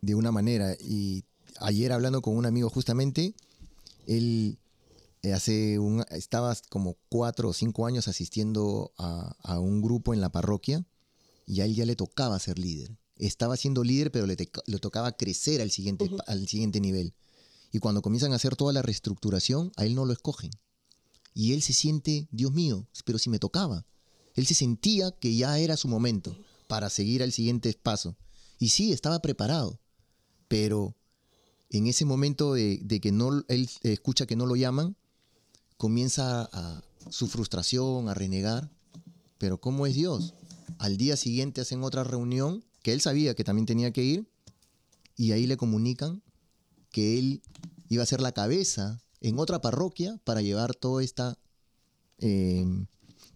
[0.00, 0.74] de una manera.
[0.80, 1.22] Y
[1.60, 3.34] ayer hablando con un amigo justamente,
[4.06, 4.56] él
[5.20, 10.22] eh, hace un, estaba como cuatro o cinco años asistiendo a, a un grupo en
[10.22, 10.82] la parroquia
[11.44, 12.96] y a él ya le tocaba ser líder.
[13.18, 14.34] Estaba siendo líder, pero le,
[14.80, 17.12] tocaba crecer al siguiente, al siguiente nivel.
[17.70, 20.52] Y cuando comienzan a hacer toda la reestructuración, a él no lo escogen.
[21.38, 23.86] Y él se siente, Dios mío, pero si me tocaba.
[24.34, 26.36] Él se sentía que ya era su momento
[26.66, 28.16] para seguir al siguiente paso.
[28.58, 29.78] Y sí, estaba preparado.
[30.48, 30.96] Pero
[31.70, 34.96] en ese momento de, de que no, él escucha que no lo llaman,
[35.76, 36.50] comienza
[37.08, 38.68] su frustración, a renegar.
[39.38, 40.34] Pero ¿cómo es Dios?
[40.78, 44.28] Al día siguiente hacen otra reunión, que él sabía que también tenía que ir,
[45.14, 46.20] y ahí le comunican
[46.90, 47.42] que él
[47.88, 51.38] iba a ser la cabeza en otra parroquia para llevar todo, esta,
[52.18, 52.64] eh,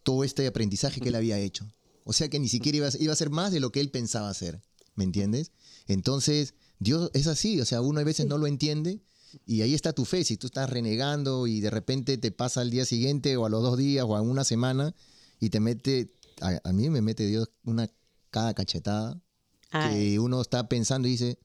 [0.03, 1.67] todo este aprendizaje que él había hecho.
[2.05, 3.91] O sea que ni siquiera iba a, iba a ser más de lo que él
[3.91, 4.61] pensaba hacer.
[4.95, 5.53] ¿Me entiendes?
[5.87, 7.61] Entonces, Dios es así.
[7.61, 9.01] O sea, uno a veces no lo entiende
[9.47, 10.25] y ahí está tu fe.
[10.25, 13.63] Si tú estás renegando y de repente te pasa al día siguiente o a los
[13.63, 14.95] dos días o a una semana
[15.41, 17.89] y te mete, a, a mí me mete Dios una
[18.33, 19.21] cada cachetada
[19.71, 21.39] que uno está pensando y dice,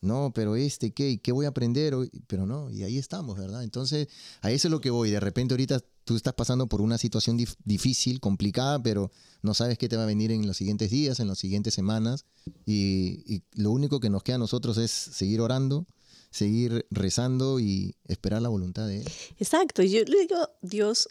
[0.00, 1.10] no, pero este, ¿qué?
[1.10, 1.94] ¿Y ¿Qué voy a aprender?
[1.94, 2.10] hoy?
[2.26, 3.64] Pero no, y ahí estamos, ¿verdad?
[3.64, 4.08] Entonces,
[4.42, 5.10] a eso es lo que voy.
[5.10, 9.10] De repente ahorita tú estás pasando por una situación dif- difícil, complicada, pero
[9.42, 12.24] no sabes qué te va a venir en los siguientes días, en las siguientes semanas.
[12.64, 15.86] Y, y lo único que nos queda a nosotros es seguir orando,
[16.30, 19.08] seguir rezando y esperar la voluntad de Él.
[19.38, 19.82] Exacto.
[19.82, 21.08] Y yo le digo, Dios,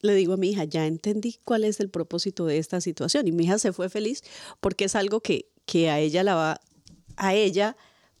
[0.00, 3.28] le digo a mi hija, ya entendí cuál es el propósito de esta situación.
[3.28, 4.22] Y mi hija se fue feliz
[4.60, 6.60] porque es algo que, que a ella la va,
[7.16, 7.76] a ella,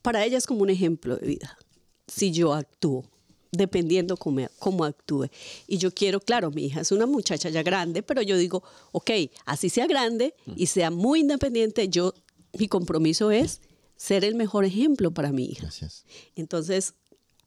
[0.06, 1.58] para ella es como un ejemplo de vida.
[2.06, 3.04] Si yo actúo,
[3.50, 5.26] dependiendo cómo, cómo actúe.
[5.66, 9.10] Y yo quiero, claro, mi hija es una muchacha ya grande, pero yo digo, ok,
[9.46, 12.14] así sea grande y sea muy independiente, yo
[12.56, 13.60] mi compromiso es
[13.96, 15.62] ser el mejor ejemplo para mi hija.
[15.62, 16.04] Gracias.
[16.36, 16.94] Entonces,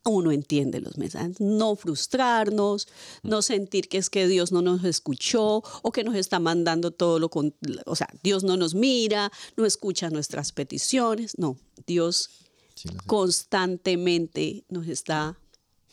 [0.03, 2.89] uno entiende los mensajes, no frustrarnos,
[3.23, 7.19] no sentir que es que Dios no nos escuchó o que nos está mandando todo
[7.19, 7.55] lo con,
[7.85, 11.55] o sea, Dios no nos mira, no escucha nuestras peticiones, no,
[11.87, 12.48] Dios
[12.81, 15.37] Sí, constantemente nos está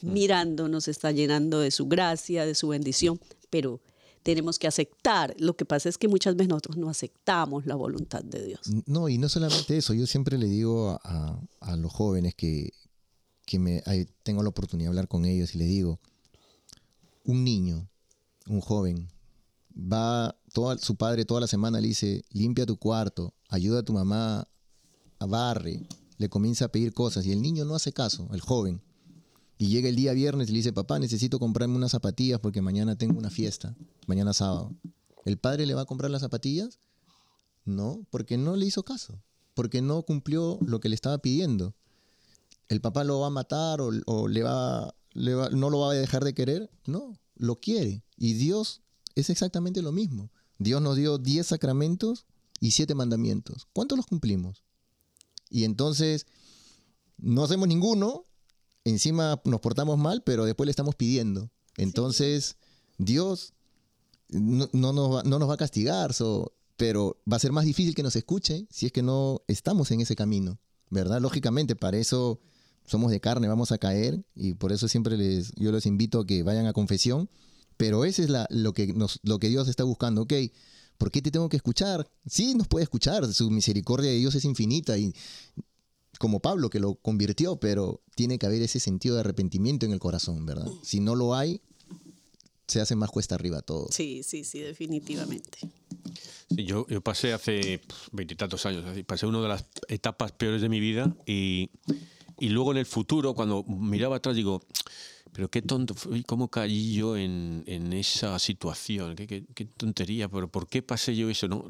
[0.03, 3.19] mirando, nos está llenando de su gracia, de su bendición,
[3.51, 3.81] pero
[4.23, 5.35] tenemos que aceptar.
[5.39, 8.61] Lo que pasa es que muchas veces nosotros no aceptamos la voluntad de Dios.
[8.87, 11.41] No, y no solamente eso, yo siempre le digo a, a-
[11.73, 12.73] a los jóvenes que,
[13.47, 13.83] que me,
[14.23, 15.99] tengo la oportunidad de hablar con ellos y les digo,
[17.25, 17.89] un niño,
[18.49, 19.09] un joven,
[19.77, 23.93] va, toda, su padre toda la semana le dice, limpia tu cuarto, ayuda a tu
[23.93, 24.47] mamá,
[25.19, 25.87] a barre,
[26.19, 28.81] le comienza a pedir cosas y el niño no hace caso, el joven.
[29.59, 32.97] Y llega el día viernes y le dice, papá, necesito comprarme unas zapatillas porque mañana
[32.97, 33.75] tengo una fiesta,
[34.07, 34.75] mañana sábado.
[35.25, 36.79] ¿El padre le va a comprar las zapatillas?
[37.65, 39.19] No, porque no le hizo caso,
[39.55, 41.75] porque no cumplió lo que le estaba pidiendo.
[42.69, 43.91] ¿El papá lo va a matar o,
[44.29, 46.71] le va- no lo va a dejar de querer?
[46.87, 48.05] No, lo quiere.
[48.19, 48.83] Y Dios
[49.15, 50.31] es exactamente lo mismo.
[50.59, 52.27] Dios nos dio 10 sacramentos
[52.61, 53.67] y 7 mandamientos.
[53.73, 54.65] ¿Cuántos los cumplimos?
[55.51, 56.27] Y entonces
[57.19, 58.27] no hacemos ninguno,
[58.85, 61.51] encima nos portamos mal, pero después le estamos pidiendo.
[61.77, 62.57] Entonces
[62.99, 63.53] Dios
[64.29, 67.65] no, no nos, va, no nos va a castigar, so- pero va a ser más
[67.65, 70.59] difícil que nos escuche si es que no estamos en ese camino,
[70.91, 71.21] ¿verdad?
[71.21, 72.41] Lógicamente, para eso
[72.85, 76.27] somos de carne, vamos a caer y por eso siempre les, yo les invito a
[76.27, 77.29] que vayan a confesión,
[77.77, 80.33] pero ese es la, lo, que nos, lo que Dios está buscando, ¿ok?
[80.99, 82.09] ¿Por qué te tengo que escuchar?
[82.27, 85.15] Sí, nos puede escuchar, su misericordia de Dios es infinita y
[86.19, 89.99] como Pablo que lo convirtió, pero tiene que haber ese sentido de arrepentimiento en el
[89.99, 90.69] corazón, ¿verdad?
[90.83, 91.61] Si no lo hay,
[92.67, 93.89] se hace más cuesta arriba todo.
[93.91, 95.59] Sí, sí, sí, definitivamente.
[96.55, 97.83] Sí, yo, yo pasé hace
[98.13, 101.71] veintitantos años, pasé una de las etapas peores de mi vida y,
[102.41, 104.63] y luego en el futuro, cuando miraba atrás, digo,
[105.37, 110.31] pero qué tonto, fui, cómo caí yo en, en esa situación, qué, qué- qué tontería,
[110.31, 111.47] pero ¿por qué pasé yo eso?
[111.47, 111.67] No?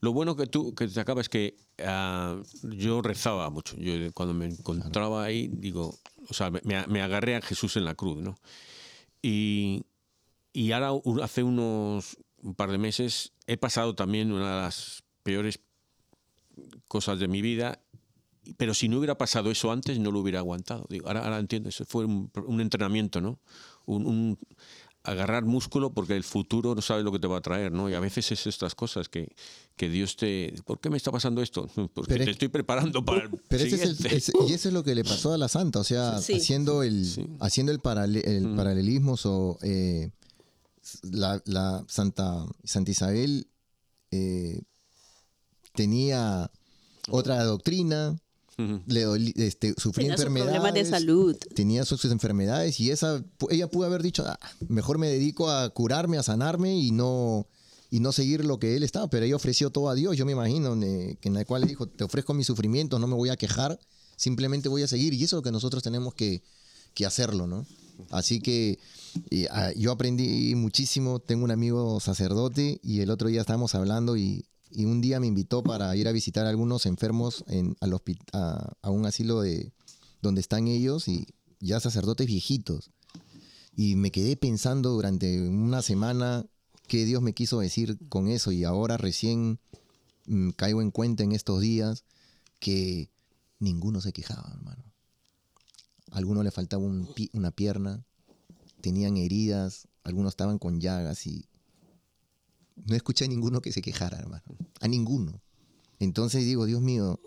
[0.00, 3.76] Lo bueno que tú que te acaba es que ah, yo rezaba mucho.
[3.78, 5.98] Yo cuando me encontraba ahí, digo,
[6.28, 8.36] o sea, me, me agarré a Jesús en la cruz, ¿no?
[9.22, 9.82] Y,
[10.52, 10.92] y ahora,
[11.24, 15.58] hace unos un par de meses, he pasado también una de las peores
[16.88, 17.80] cosas de mi vida,
[18.56, 20.86] pero si no hubiera pasado eso antes, no lo hubiera aguantado.
[20.88, 23.38] Digo, ahora, ahora entiendo, eso fue un, un entrenamiento, ¿no?
[23.86, 24.38] Un, un
[25.02, 27.88] agarrar músculo porque el futuro no sabes lo que te va a traer, ¿no?
[27.88, 29.34] Y a veces es estas cosas que,
[29.74, 30.52] que Dios te...
[30.66, 31.66] ¿Por qué me está pasando esto?
[31.94, 34.16] Porque Pero te es- estoy preparando para el Pero ese es el- siguiente.
[34.16, 36.34] ese- y eso es lo que le pasó a la santa, o sea, Sí.
[36.34, 37.06] haciendo el,
[37.40, 40.10] haciendo el, parale- el paralelismo, so, eh,
[41.02, 43.46] la, la santa, santa Isabel
[44.10, 44.60] eh,
[45.74, 46.50] tenía
[47.08, 48.16] otra doctrina,
[48.86, 51.36] Le doli- este, sufría Tenía enfermedades, problemas de salud.
[51.54, 54.38] tenía sus, sus enfermedades y esa, ella pudo haber dicho, "Ah,
[54.68, 57.46] mejor me dedico a curarme, a sanarme y no,
[57.90, 60.32] y no seguir lo que él estaba, pero ella ofreció todo a Dios, yo me
[60.32, 63.36] imagino, que en la cual le dijo, te ofrezco mis sufrimientos, no me voy a
[63.36, 63.78] quejar,
[64.16, 66.42] simplemente voy a seguir y eso es lo que nosotros tenemos que,
[66.94, 67.66] que hacerlo, ¿no?
[68.10, 68.78] Así que
[69.50, 74.44] ah, yo aprendí muchísimo, tengo un amigo sacerdote y el otro día estábamos hablando y,
[74.70, 77.94] y un día me invitó para ir a visitar a algunos enfermos en, al
[78.32, 79.72] a, a un asilo de
[80.22, 81.26] donde están ellos y
[81.60, 82.90] ya sacerdotes viejitos.
[83.76, 86.44] Y me quedé pensando durante una semana
[86.86, 89.58] qué Dios me quiso decir con eso y ahora recién
[90.26, 92.04] mm, caigo en cuenta en estos días
[92.58, 93.10] que
[93.58, 94.84] ninguno se quejaba, hermano.
[96.10, 96.82] A alguno le faltaba
[97.32, 98.04] una pierna,
[98.80, 101.46] tenían heridas, algunos estaban con llagas y
[102.86, 104.42] no escuché a ninguno que se quejara, hermano.
[104.80, 105.40] A ninguno.
[105.98, 107.20] Entonces digo, Dios mío,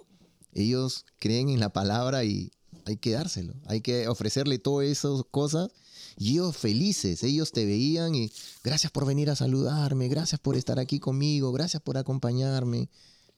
[0.51, 2.51] ellos creen en la palabra y
[2.86, 3.54] hay que dárselo.
[3.68, 5.70] Hay que ofrecerle todas esas cosas.
[6.18, 8.32] Y ellos felices, ellos te veían y
[8.64, 12.89] gracias por venir a saludarme, gracias por estar aquí conmigo, gracias por acompañarme.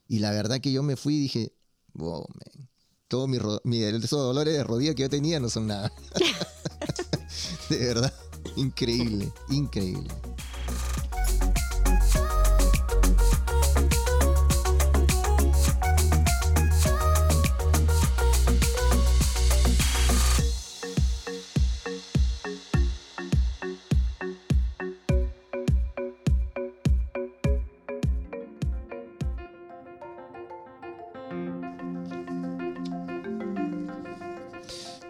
[0.07, 1.53] Y la verdad que yo me fui y dije,
[1.93, 2.69] wow, man,
[3.07, 5.91] todos mis, mi- esos dolores de rodilla que yo tenía no son nada.
[7.69, 8.13] de verdad,
[8.57, 10.09] increíble, increíble.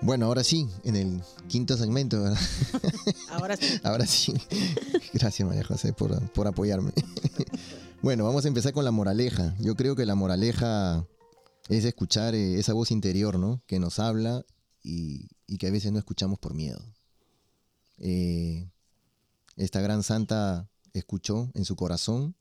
[0.05, 2.39] Bueno, ahora sí, en el quinto segmento, ¿verdad?
[3.31, 3.79] Ahora sí.
[3.83, 4.33] Ahora sí.
[5.13, 6.91] Gracias, María José, por, por apoyarme.
[8.03, 9.55] Bueno, vamos a empezar con la moraleja.
[9.59, 11.07] Yo creo que la moraleja
[11.69, 13.63] es escuchar eh, esa voz interior, ¿no?
[13.65, 14.45] Que nos habla
[14.83, 16.79] y, y que a veces no escuchamos por miedo.
[17.97, 18.69] Eh,
[19.55, 22.35] esta gran santa escuchó en su corazón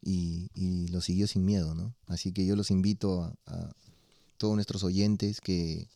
[0.00, 1.96] y, y lo siguió sin miedo, ¿no?
[2.06, 3.72] Así que yo los invito a, a
[4.36, 5.88] todos nuestros oyentes que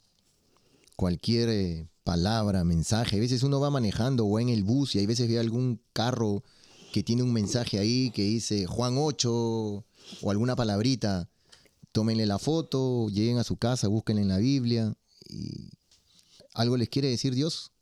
[0.96, 5.06] cualquier eh, palabra, mensaje, a veces uno va manejando o en el bus y hay
[5.06, 6.42] veces ve algún carro
[6.92, 11.28] que tiene un mensaje ahí que dice Juan 8 o alguna palabrita,
[11.92, 14.94] tómenle la foto, lleguen a su casa, búsquenla en la Biblia
[15.28, 15.70] y
[16.52, 17.72] algo les quiere decir Dios.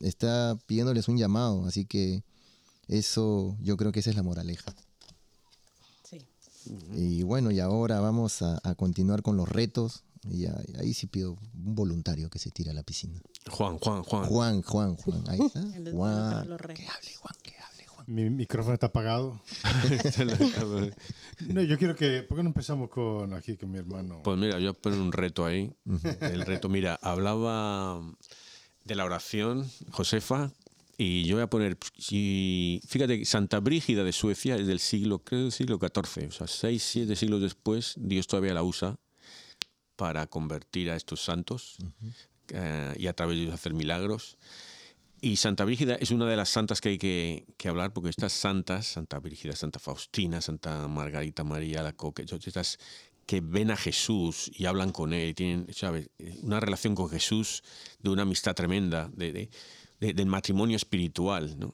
[0.00, 2.24] Está pidiéndoles un llamado, así que
[2.88, 4.74] eso yo creo que esa es la moraleja.
[6.02, 6.18] Sí.
[6.96, 10.04] Y bueno, y ahora vamos a, a continuar con los retos.
[10.28, 10.46] Y
[10.78, 13.20] ahí sí pido un voluntario que se tire a la piscina.
[13.50, 14.24] Juan, Juan, Juan.
[14.24, 15.24] Juan, Juan, Juan.
[15.28, 15.60] Ahí está.
[15.92, 16.46] Juan.
[16.74, 18.06] Que hable, Juan, que hable, Juan.
[18.06, 19.40] Mi micrófono está apagado.
[21.48, 22.22] No, yo quiero que.
[22.22, 24.20] ¿Por qué no empezamos con aquí con mi hermano?
[24.22, 25.74] Pues mira, yo voy a poner un reto ahí.
[26.20, 28.00] El reto, mira, hablaba
[28.84, 30.52] de la oración, Josefa,
[30.98, 35.42] y yo voy a poner, fíjate, que Santa Brígida de Suecia es del siglo, creo
[35.42, 38.98] del siglo XIV, o sea, seis, siete siglos después, Dios todavía la usa
[40.02, 41.76] para convertir a estos santos
[42.48, 44.36] eh, y a través de ellos hacer milagros.
[45.20, 48.32] Y Santa Brígida es una de las santas que hay que, que hablar, porque estas
[48.32, 52.78] santas, Santa Brígida, Santa Faustina, Santa Margarita María la Coque, estas
[53.26, 56.10] que ven a Jesús y hablan con él, y tienen ¿sabes?
[56.42, 57.62] una relación con Jesús
[58.00, 59.50] de una amistad tremenda, de, de-
[60.00, 61.72] de- del matrimonio espiritual, ¿no?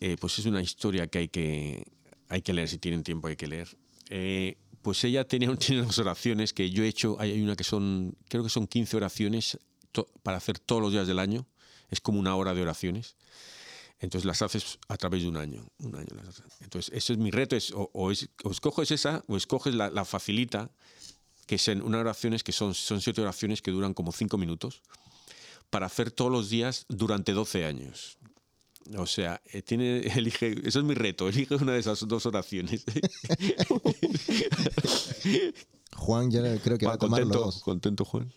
[0.00, 1.82] Eh, pues es una historia que hay que,
[2.28, 3.66] hay que leer, si tienen tiempo hay que leer.
[4.08, 8.16] Eh, pues ella tiene, tiene unas oraciones que yo he hecho, hay una que son,
[8.28, 9.58] creo que son 15 oraciones
[10.22, 11.46] para hacer todos los días del año,
[11.90, 13.16] es como una hora de oraciones.
[13.98, 15.66] Entonces las haces a través de un año.
[15.80, 16.52] Un año las haces.
[16.60, 19.90] Entonces, ese es mi reto, es, o, o es- o escoges esa o escoges la,
[19.90, 20.70] la facilita,
[21.46, 24.80] que son unas oraciones que son, son siete oraciones que duran como cinco minutos,
[25.68, 28.16] para hacer todos los días durante 12 años.
[28.96, 32.84] O sea, eh, tiene, elige, eso es mi reto, elige una de esas dos oraciones.
[35.96, 37.62] Juan ya creo que va a tomar los contento, dos.
[37.62, 38.32] contento, Juan.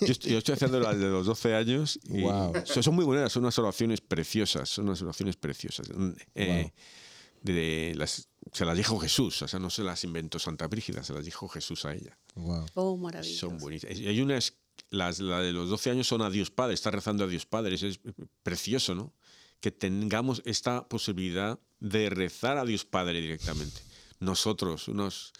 [0.00, 2.52] yo, estoy, yo estoy haciendo las de los 12 años y Guau.
[2.64, 5.88] son, son muy buenas, son unas oraciones preciosas, son unas oraciones preciosas.
[5.94, 6.72] Mm, eh,
[7.42, 11.12] de las, se las dijo Jesús, o sea, no se las inventó Santa Brígida, se
[11.12, 12.18] las dijo Jesús a ella.
[12.34, 12.66] Wow.
[12.74, 13.48] Oh, maravilloso.
[13.50, 13.98] Son buenísimas.
[13.98, 14.54] Y hay unas,
[14.90, 17.74] las, la de los 12 años son a Dios Padre, está rezando a Dios Padre,
[17.74, 18.00] eso es
[18.42, 19.12] precioso, ¿no?
[19.60, 23.80] Que tengamos esta posibilidad de rezar a Dios Padre directamente.
[24.20, 25.32] Nosotros, unos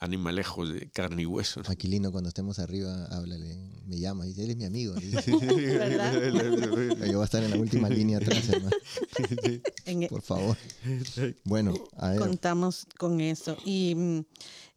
[0.00, 1.60] animalejos de carne y hueso.
[1.60, 1.70] ¿no?
[1.70, 3.56] Aquilino, cuando estemos arriba, háblale,
[3.86, 4.94] me llama, dice, él es mi amigo.
[4.96, 8.76] Yo voy a estar en la última línea atrás, hermano.
[10.08, 10.56] Por favor.
[11.44, 12.20] Bueno, a ver.
[12.20, 13.56] contamos con eso.
[13.64, 14.24] Y mm,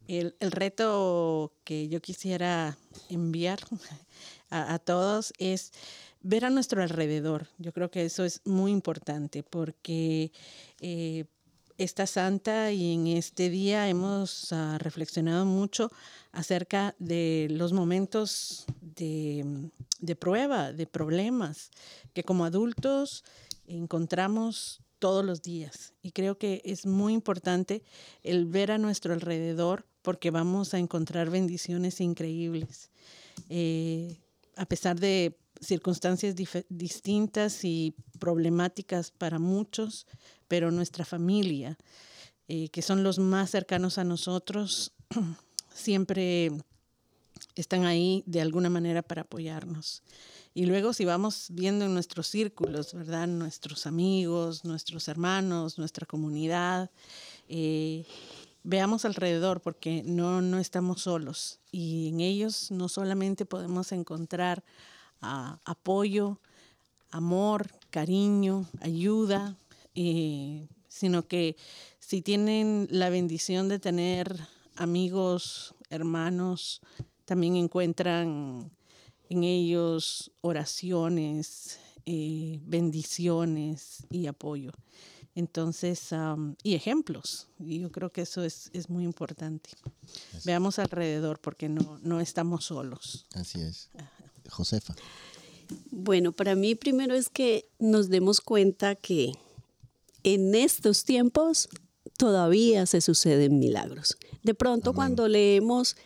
[0.08, 2.76] el, reto que yo quisiera
[3.08, 3.60] enviar
[4.50, 5.72] a, todos es
[6.20, 7.48] ver a nuestro alrededor.
[7.58, 10.32] Yo creo que eso es muy importante porque
[10.80, 11.24] eh,
[11.78, 15.90] esta santa y en este día hemos ah, reflexionado mucho
[16.32, 21.70] acerca de los momentos de prueba, de problemas,
[22.12, 23.24] que como adultos
[23.66, 25.94] encontramos todos los días.
[26.00, 27.82] Y creo que es muy importante
[28.22, 32.92] el ver a nuestro alrededor porque vamos a encontrar bendiciones increíbles.
[33.48, 34.20] Eh,
[34.54, 36.36] a pesar de circunstancias
[36.68, 40.06] distintas y problemáticas para muchos,
[40.46, 41.76] pero nuestra familia,
[42.46, 44.92] eh, que son los más cercanos a nosotros,
[45.74, 46.52] siempre
[47.56, 50.02] están ahí de alguna manera para apoyarnos.
[50.54, 53.26] Y luego si vamos viendo en nuestros círculos, ¿verdad?
[53.26, 56.90] Nuestros amigos, nuestros hermanos, nuestra comunidad,
[57.48, 58.04] eh,
[58.62, 61.58] veamos alrededor porque no, no estamos solos.
[61.70, 64.62] Y en ellos no solamente podemos encontrar
[65.20, 66.38] ah, apoyo,
[67.10, 69.56] amor, cariño, ayuda,
[69.94, 71.56] eh, sino que
[71.98, 74.38] si tienen la bendición de tener
[74.76, 76.82] amigos, hermanos,
[77.24, 78.70] también encuentran
[79.28, 84.72] en ellos oraciones, eh, bendiciones y apoyo.
[85.34, 86.10] Entonces,
[86.62, 87.48] y ejemplos.
[87.58, 89.70] Y yo creo que eso es, es muy importante.
[90.44, 93.26] Veamos alrededor porque no, no estamos solos.
[93.34, 93.88] Así es.
[94.50, 94.94] Josefa.
[95.90, 99.32] Bueno, para mí primero es que nos demos cuenta que
[100.22, 101.68] en estos tiempos
[102.18, 104.18] todavía se suceden milagros.
[104.42, 104.96] De pronto Amén.
[104.96, 105.96] cuando leemos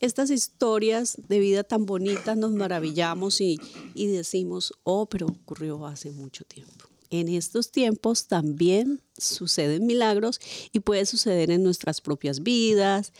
[0.00, 3.58] estas historias de vida tan bonitas nos maravillamos y,
[3.94, 6.86] decimos, oh, pero ocurrió hace mucho tiempo.
[7.10, 10.40] En estos tiempos también suceden milagros
[10.72, 13.12] y puede suceder en nuestras propias vidas.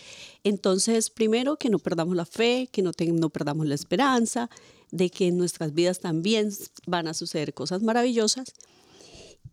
[0.42, 4.50] Entonces, primero que no perdamos la fe, que no, no perdamos la esperanza
[4.90, 6.50] de que en nuestras vidas también
[6.86, 8.52] van a suceder cosas maravillosas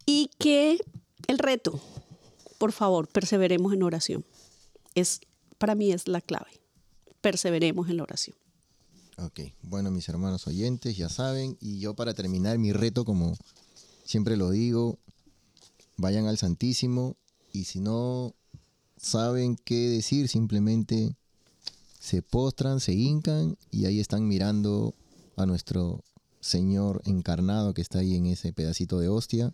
[0.05, 0.79] y que
[1.27, 1.79] el reto,
[2.57, 4.25] por favor, perseveremos en oración.
[4.95, 5.21] Es,
[5.57, 6.62] para mí es la clave.
[7.23, 8.35] Perseveremos en la oración.
[9.17, 13.37] Ok, bueno mis hermanos oyentes, ya saben, y yo para terminar mi reto, como
[14.03, 14.99] siempre lo digo,
[15.95, 17.15] vayan al Santísimo
[17.53, 18.35] y si no
[18.97, 21.15] saben qué decir, simplemente
[21.97, 24.93] se postran, se hincan y ahí están mirando
[25.37, 26.03] a nuestro
[26.41, 29.53] Señor encarnado que está ahí en ese pedacito de hostia,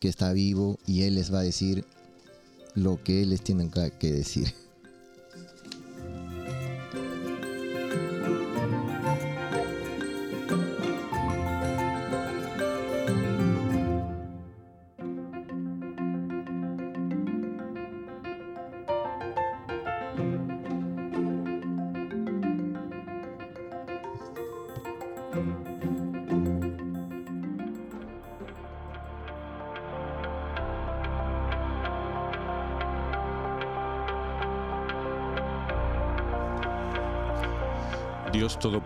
[0.00, 1.84] que está vivo y Él les va a decir
[2.74, 4.65] lo que Él les tiene que decir.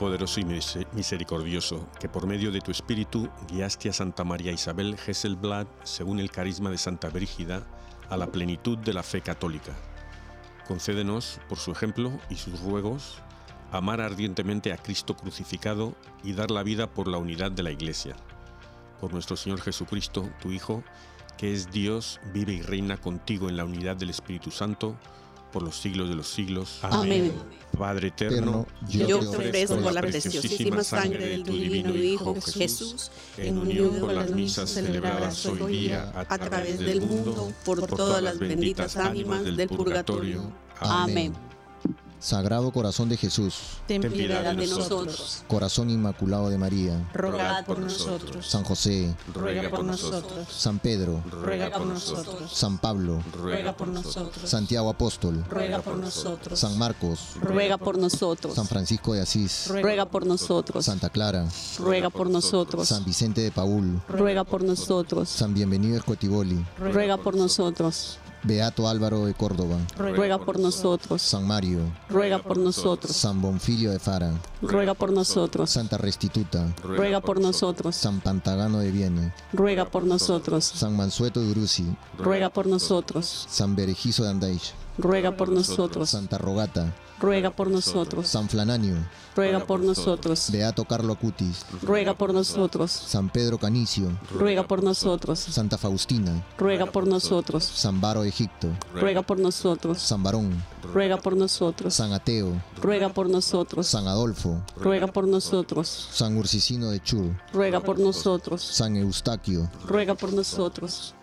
[0.01, 4.51] Dios Todopoderoso y mise- Misericordioso, que por medio de tu Espíritu guiaste a Santa María
[4.51, 7.67] Isabel Hesselblad, según el carisma de Santa Brígida,
[8.09, 9.73] a la plenitud de la fe católica.
[10.67, 13.19] Concédenos, por su ejemplo y sus ruegos,
[13.73, 15.95] amar ardientemente a Cristo crucificado
[16.25, 18.17] y dar la vida por la unidad de la Iglesia.
[19.03, 20.83] Por nuestro Señor Jesucristo, tu Hijo,
[21.37, 24.97] que es Dios, vive y reina contigo en la unidad del Espíritu Santo,
[25.51, 26.79] por los siglos de los siglos.
[26.83, 27.33] Amén.
[27.79, 33.59] Padre eterno, Eterno, Yo te ofrezco la preciosísima sangre del tu divino Hijo Jesús, en
[33.59, 38.97] unión con las misas celebradas hoy día a través del mundo, por todas las benditas
[38.97, 40.53] ánimas del purgatorio.
[40.81, 41.33] Amén.
[42.21, 43.55] Sagrado Corazón de Jesús,
[43.87, 45.43] Ten piedad de nosotros.
[45.49, 48.47] Corazón Inmaculado de María, Rogad por nosotros.
[48.47, 50.47] San José, Ruega por nosotros.
[50.51, 52.53] San Pedro, Ruega por nosotros.
[52.53, 54.51] San Pablo, Ruega por nosotros.
[54.51, 56.61] Santiago Apóstol, Ruega por nosotros.
[56.61, 58.55] San Marcos, Ruega por nosotros.
[58.55, 60.85] San Francisco de Asís, Ruega por nosotros.
[60.85, 61.49] Santa Clara,
[61.79, 62.87] Ruega por nosotros.
[62.87, 65.27] San Vicente de Paul, Ruega por nosotros.
[65.31, 68.19] San Bienvenido Escotiboli, Ruega por nosotros.
[68.43, 71.21] Beato Álvaro de Córdoba, Ruega por nosotros.
[71.23, 73.15] San Mario, Ruega por nosotros.
[73.15, 74.33] San Bonfilio de Fara,
[74.63, 75.71] Ruega por nosotros.
[75.71, 77.97] Santa Restituta, Ruega por nosotros.
[77.97, 80.65] San Pantagano de Viene, Ruega por nosotros.
[80.65, 81.87] San Mansueto de Uruzi,
[82.19, 83.47] Ruega por nosotros.
[83.49, 86.11] San Berejizo de Andaich, Ruega por nosotros.
[86.11, 88.29] Santa Rogata, Ruega por nosotros.
[88.29, 88.97] San Flananio,
[89.37, 90.49] Ruega por nosotros.
[90.51, 92.91] Beato Carlo Acutis, Ruega por nosotros.
[92.91, 95.39] San Pedro Canicio, Ruega por nosotros.
[95.39, 97.63] Santa Faustina, Ruega por nosotros.
[97.65, 100.01] San Baro Egipto, Ruega por nosotros.
[100.01, 100.65] San Barón,
[100.95, 101.93] Ruega por nosotros.
[101.93, 103.87] San Ateo, Ruega por nosotros.
[103.87, 106.09] San Adolfo, Ruega por nosotros.
[106.13, 108.63] San Ursicino de Chur, Ruega por nosotros.
[108.63, 111.15] San Eustaquio, Ruega por nosotros.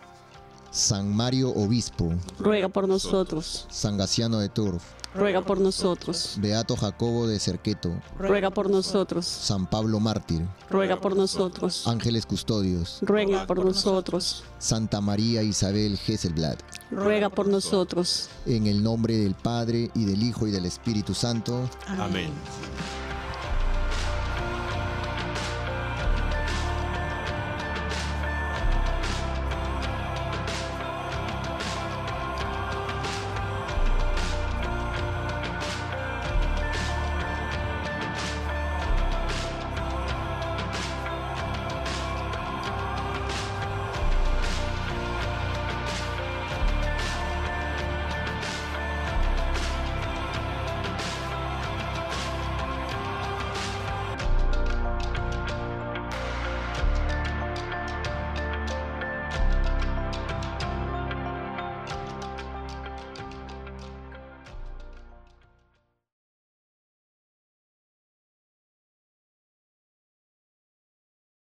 [0.69, 3.65] San Mario Obispo, Ruega por nosotros.
[3.69, 4.83] San Gaciano de Turf,
[5.17, 6.35] Ruega por nosotros.
[6.37, 9.25] Beato Jacobo de Cerqueto, Ruega por nosotros.
[9.25, 11.87] San Pablo Mártir, Ruega por nosotros.
[11.87, 14.43] Ángeles Custodios, Ruega por nosotros.
[14.59, 16.57] Santa María Isabel Gesselblad,
[16.91, 18.29] Ruega por nosotros.
[18.45, 21.69] en el nombre del Padre y del Hijo y del Espíritu Santo.
[21.87, 22.31] Amén.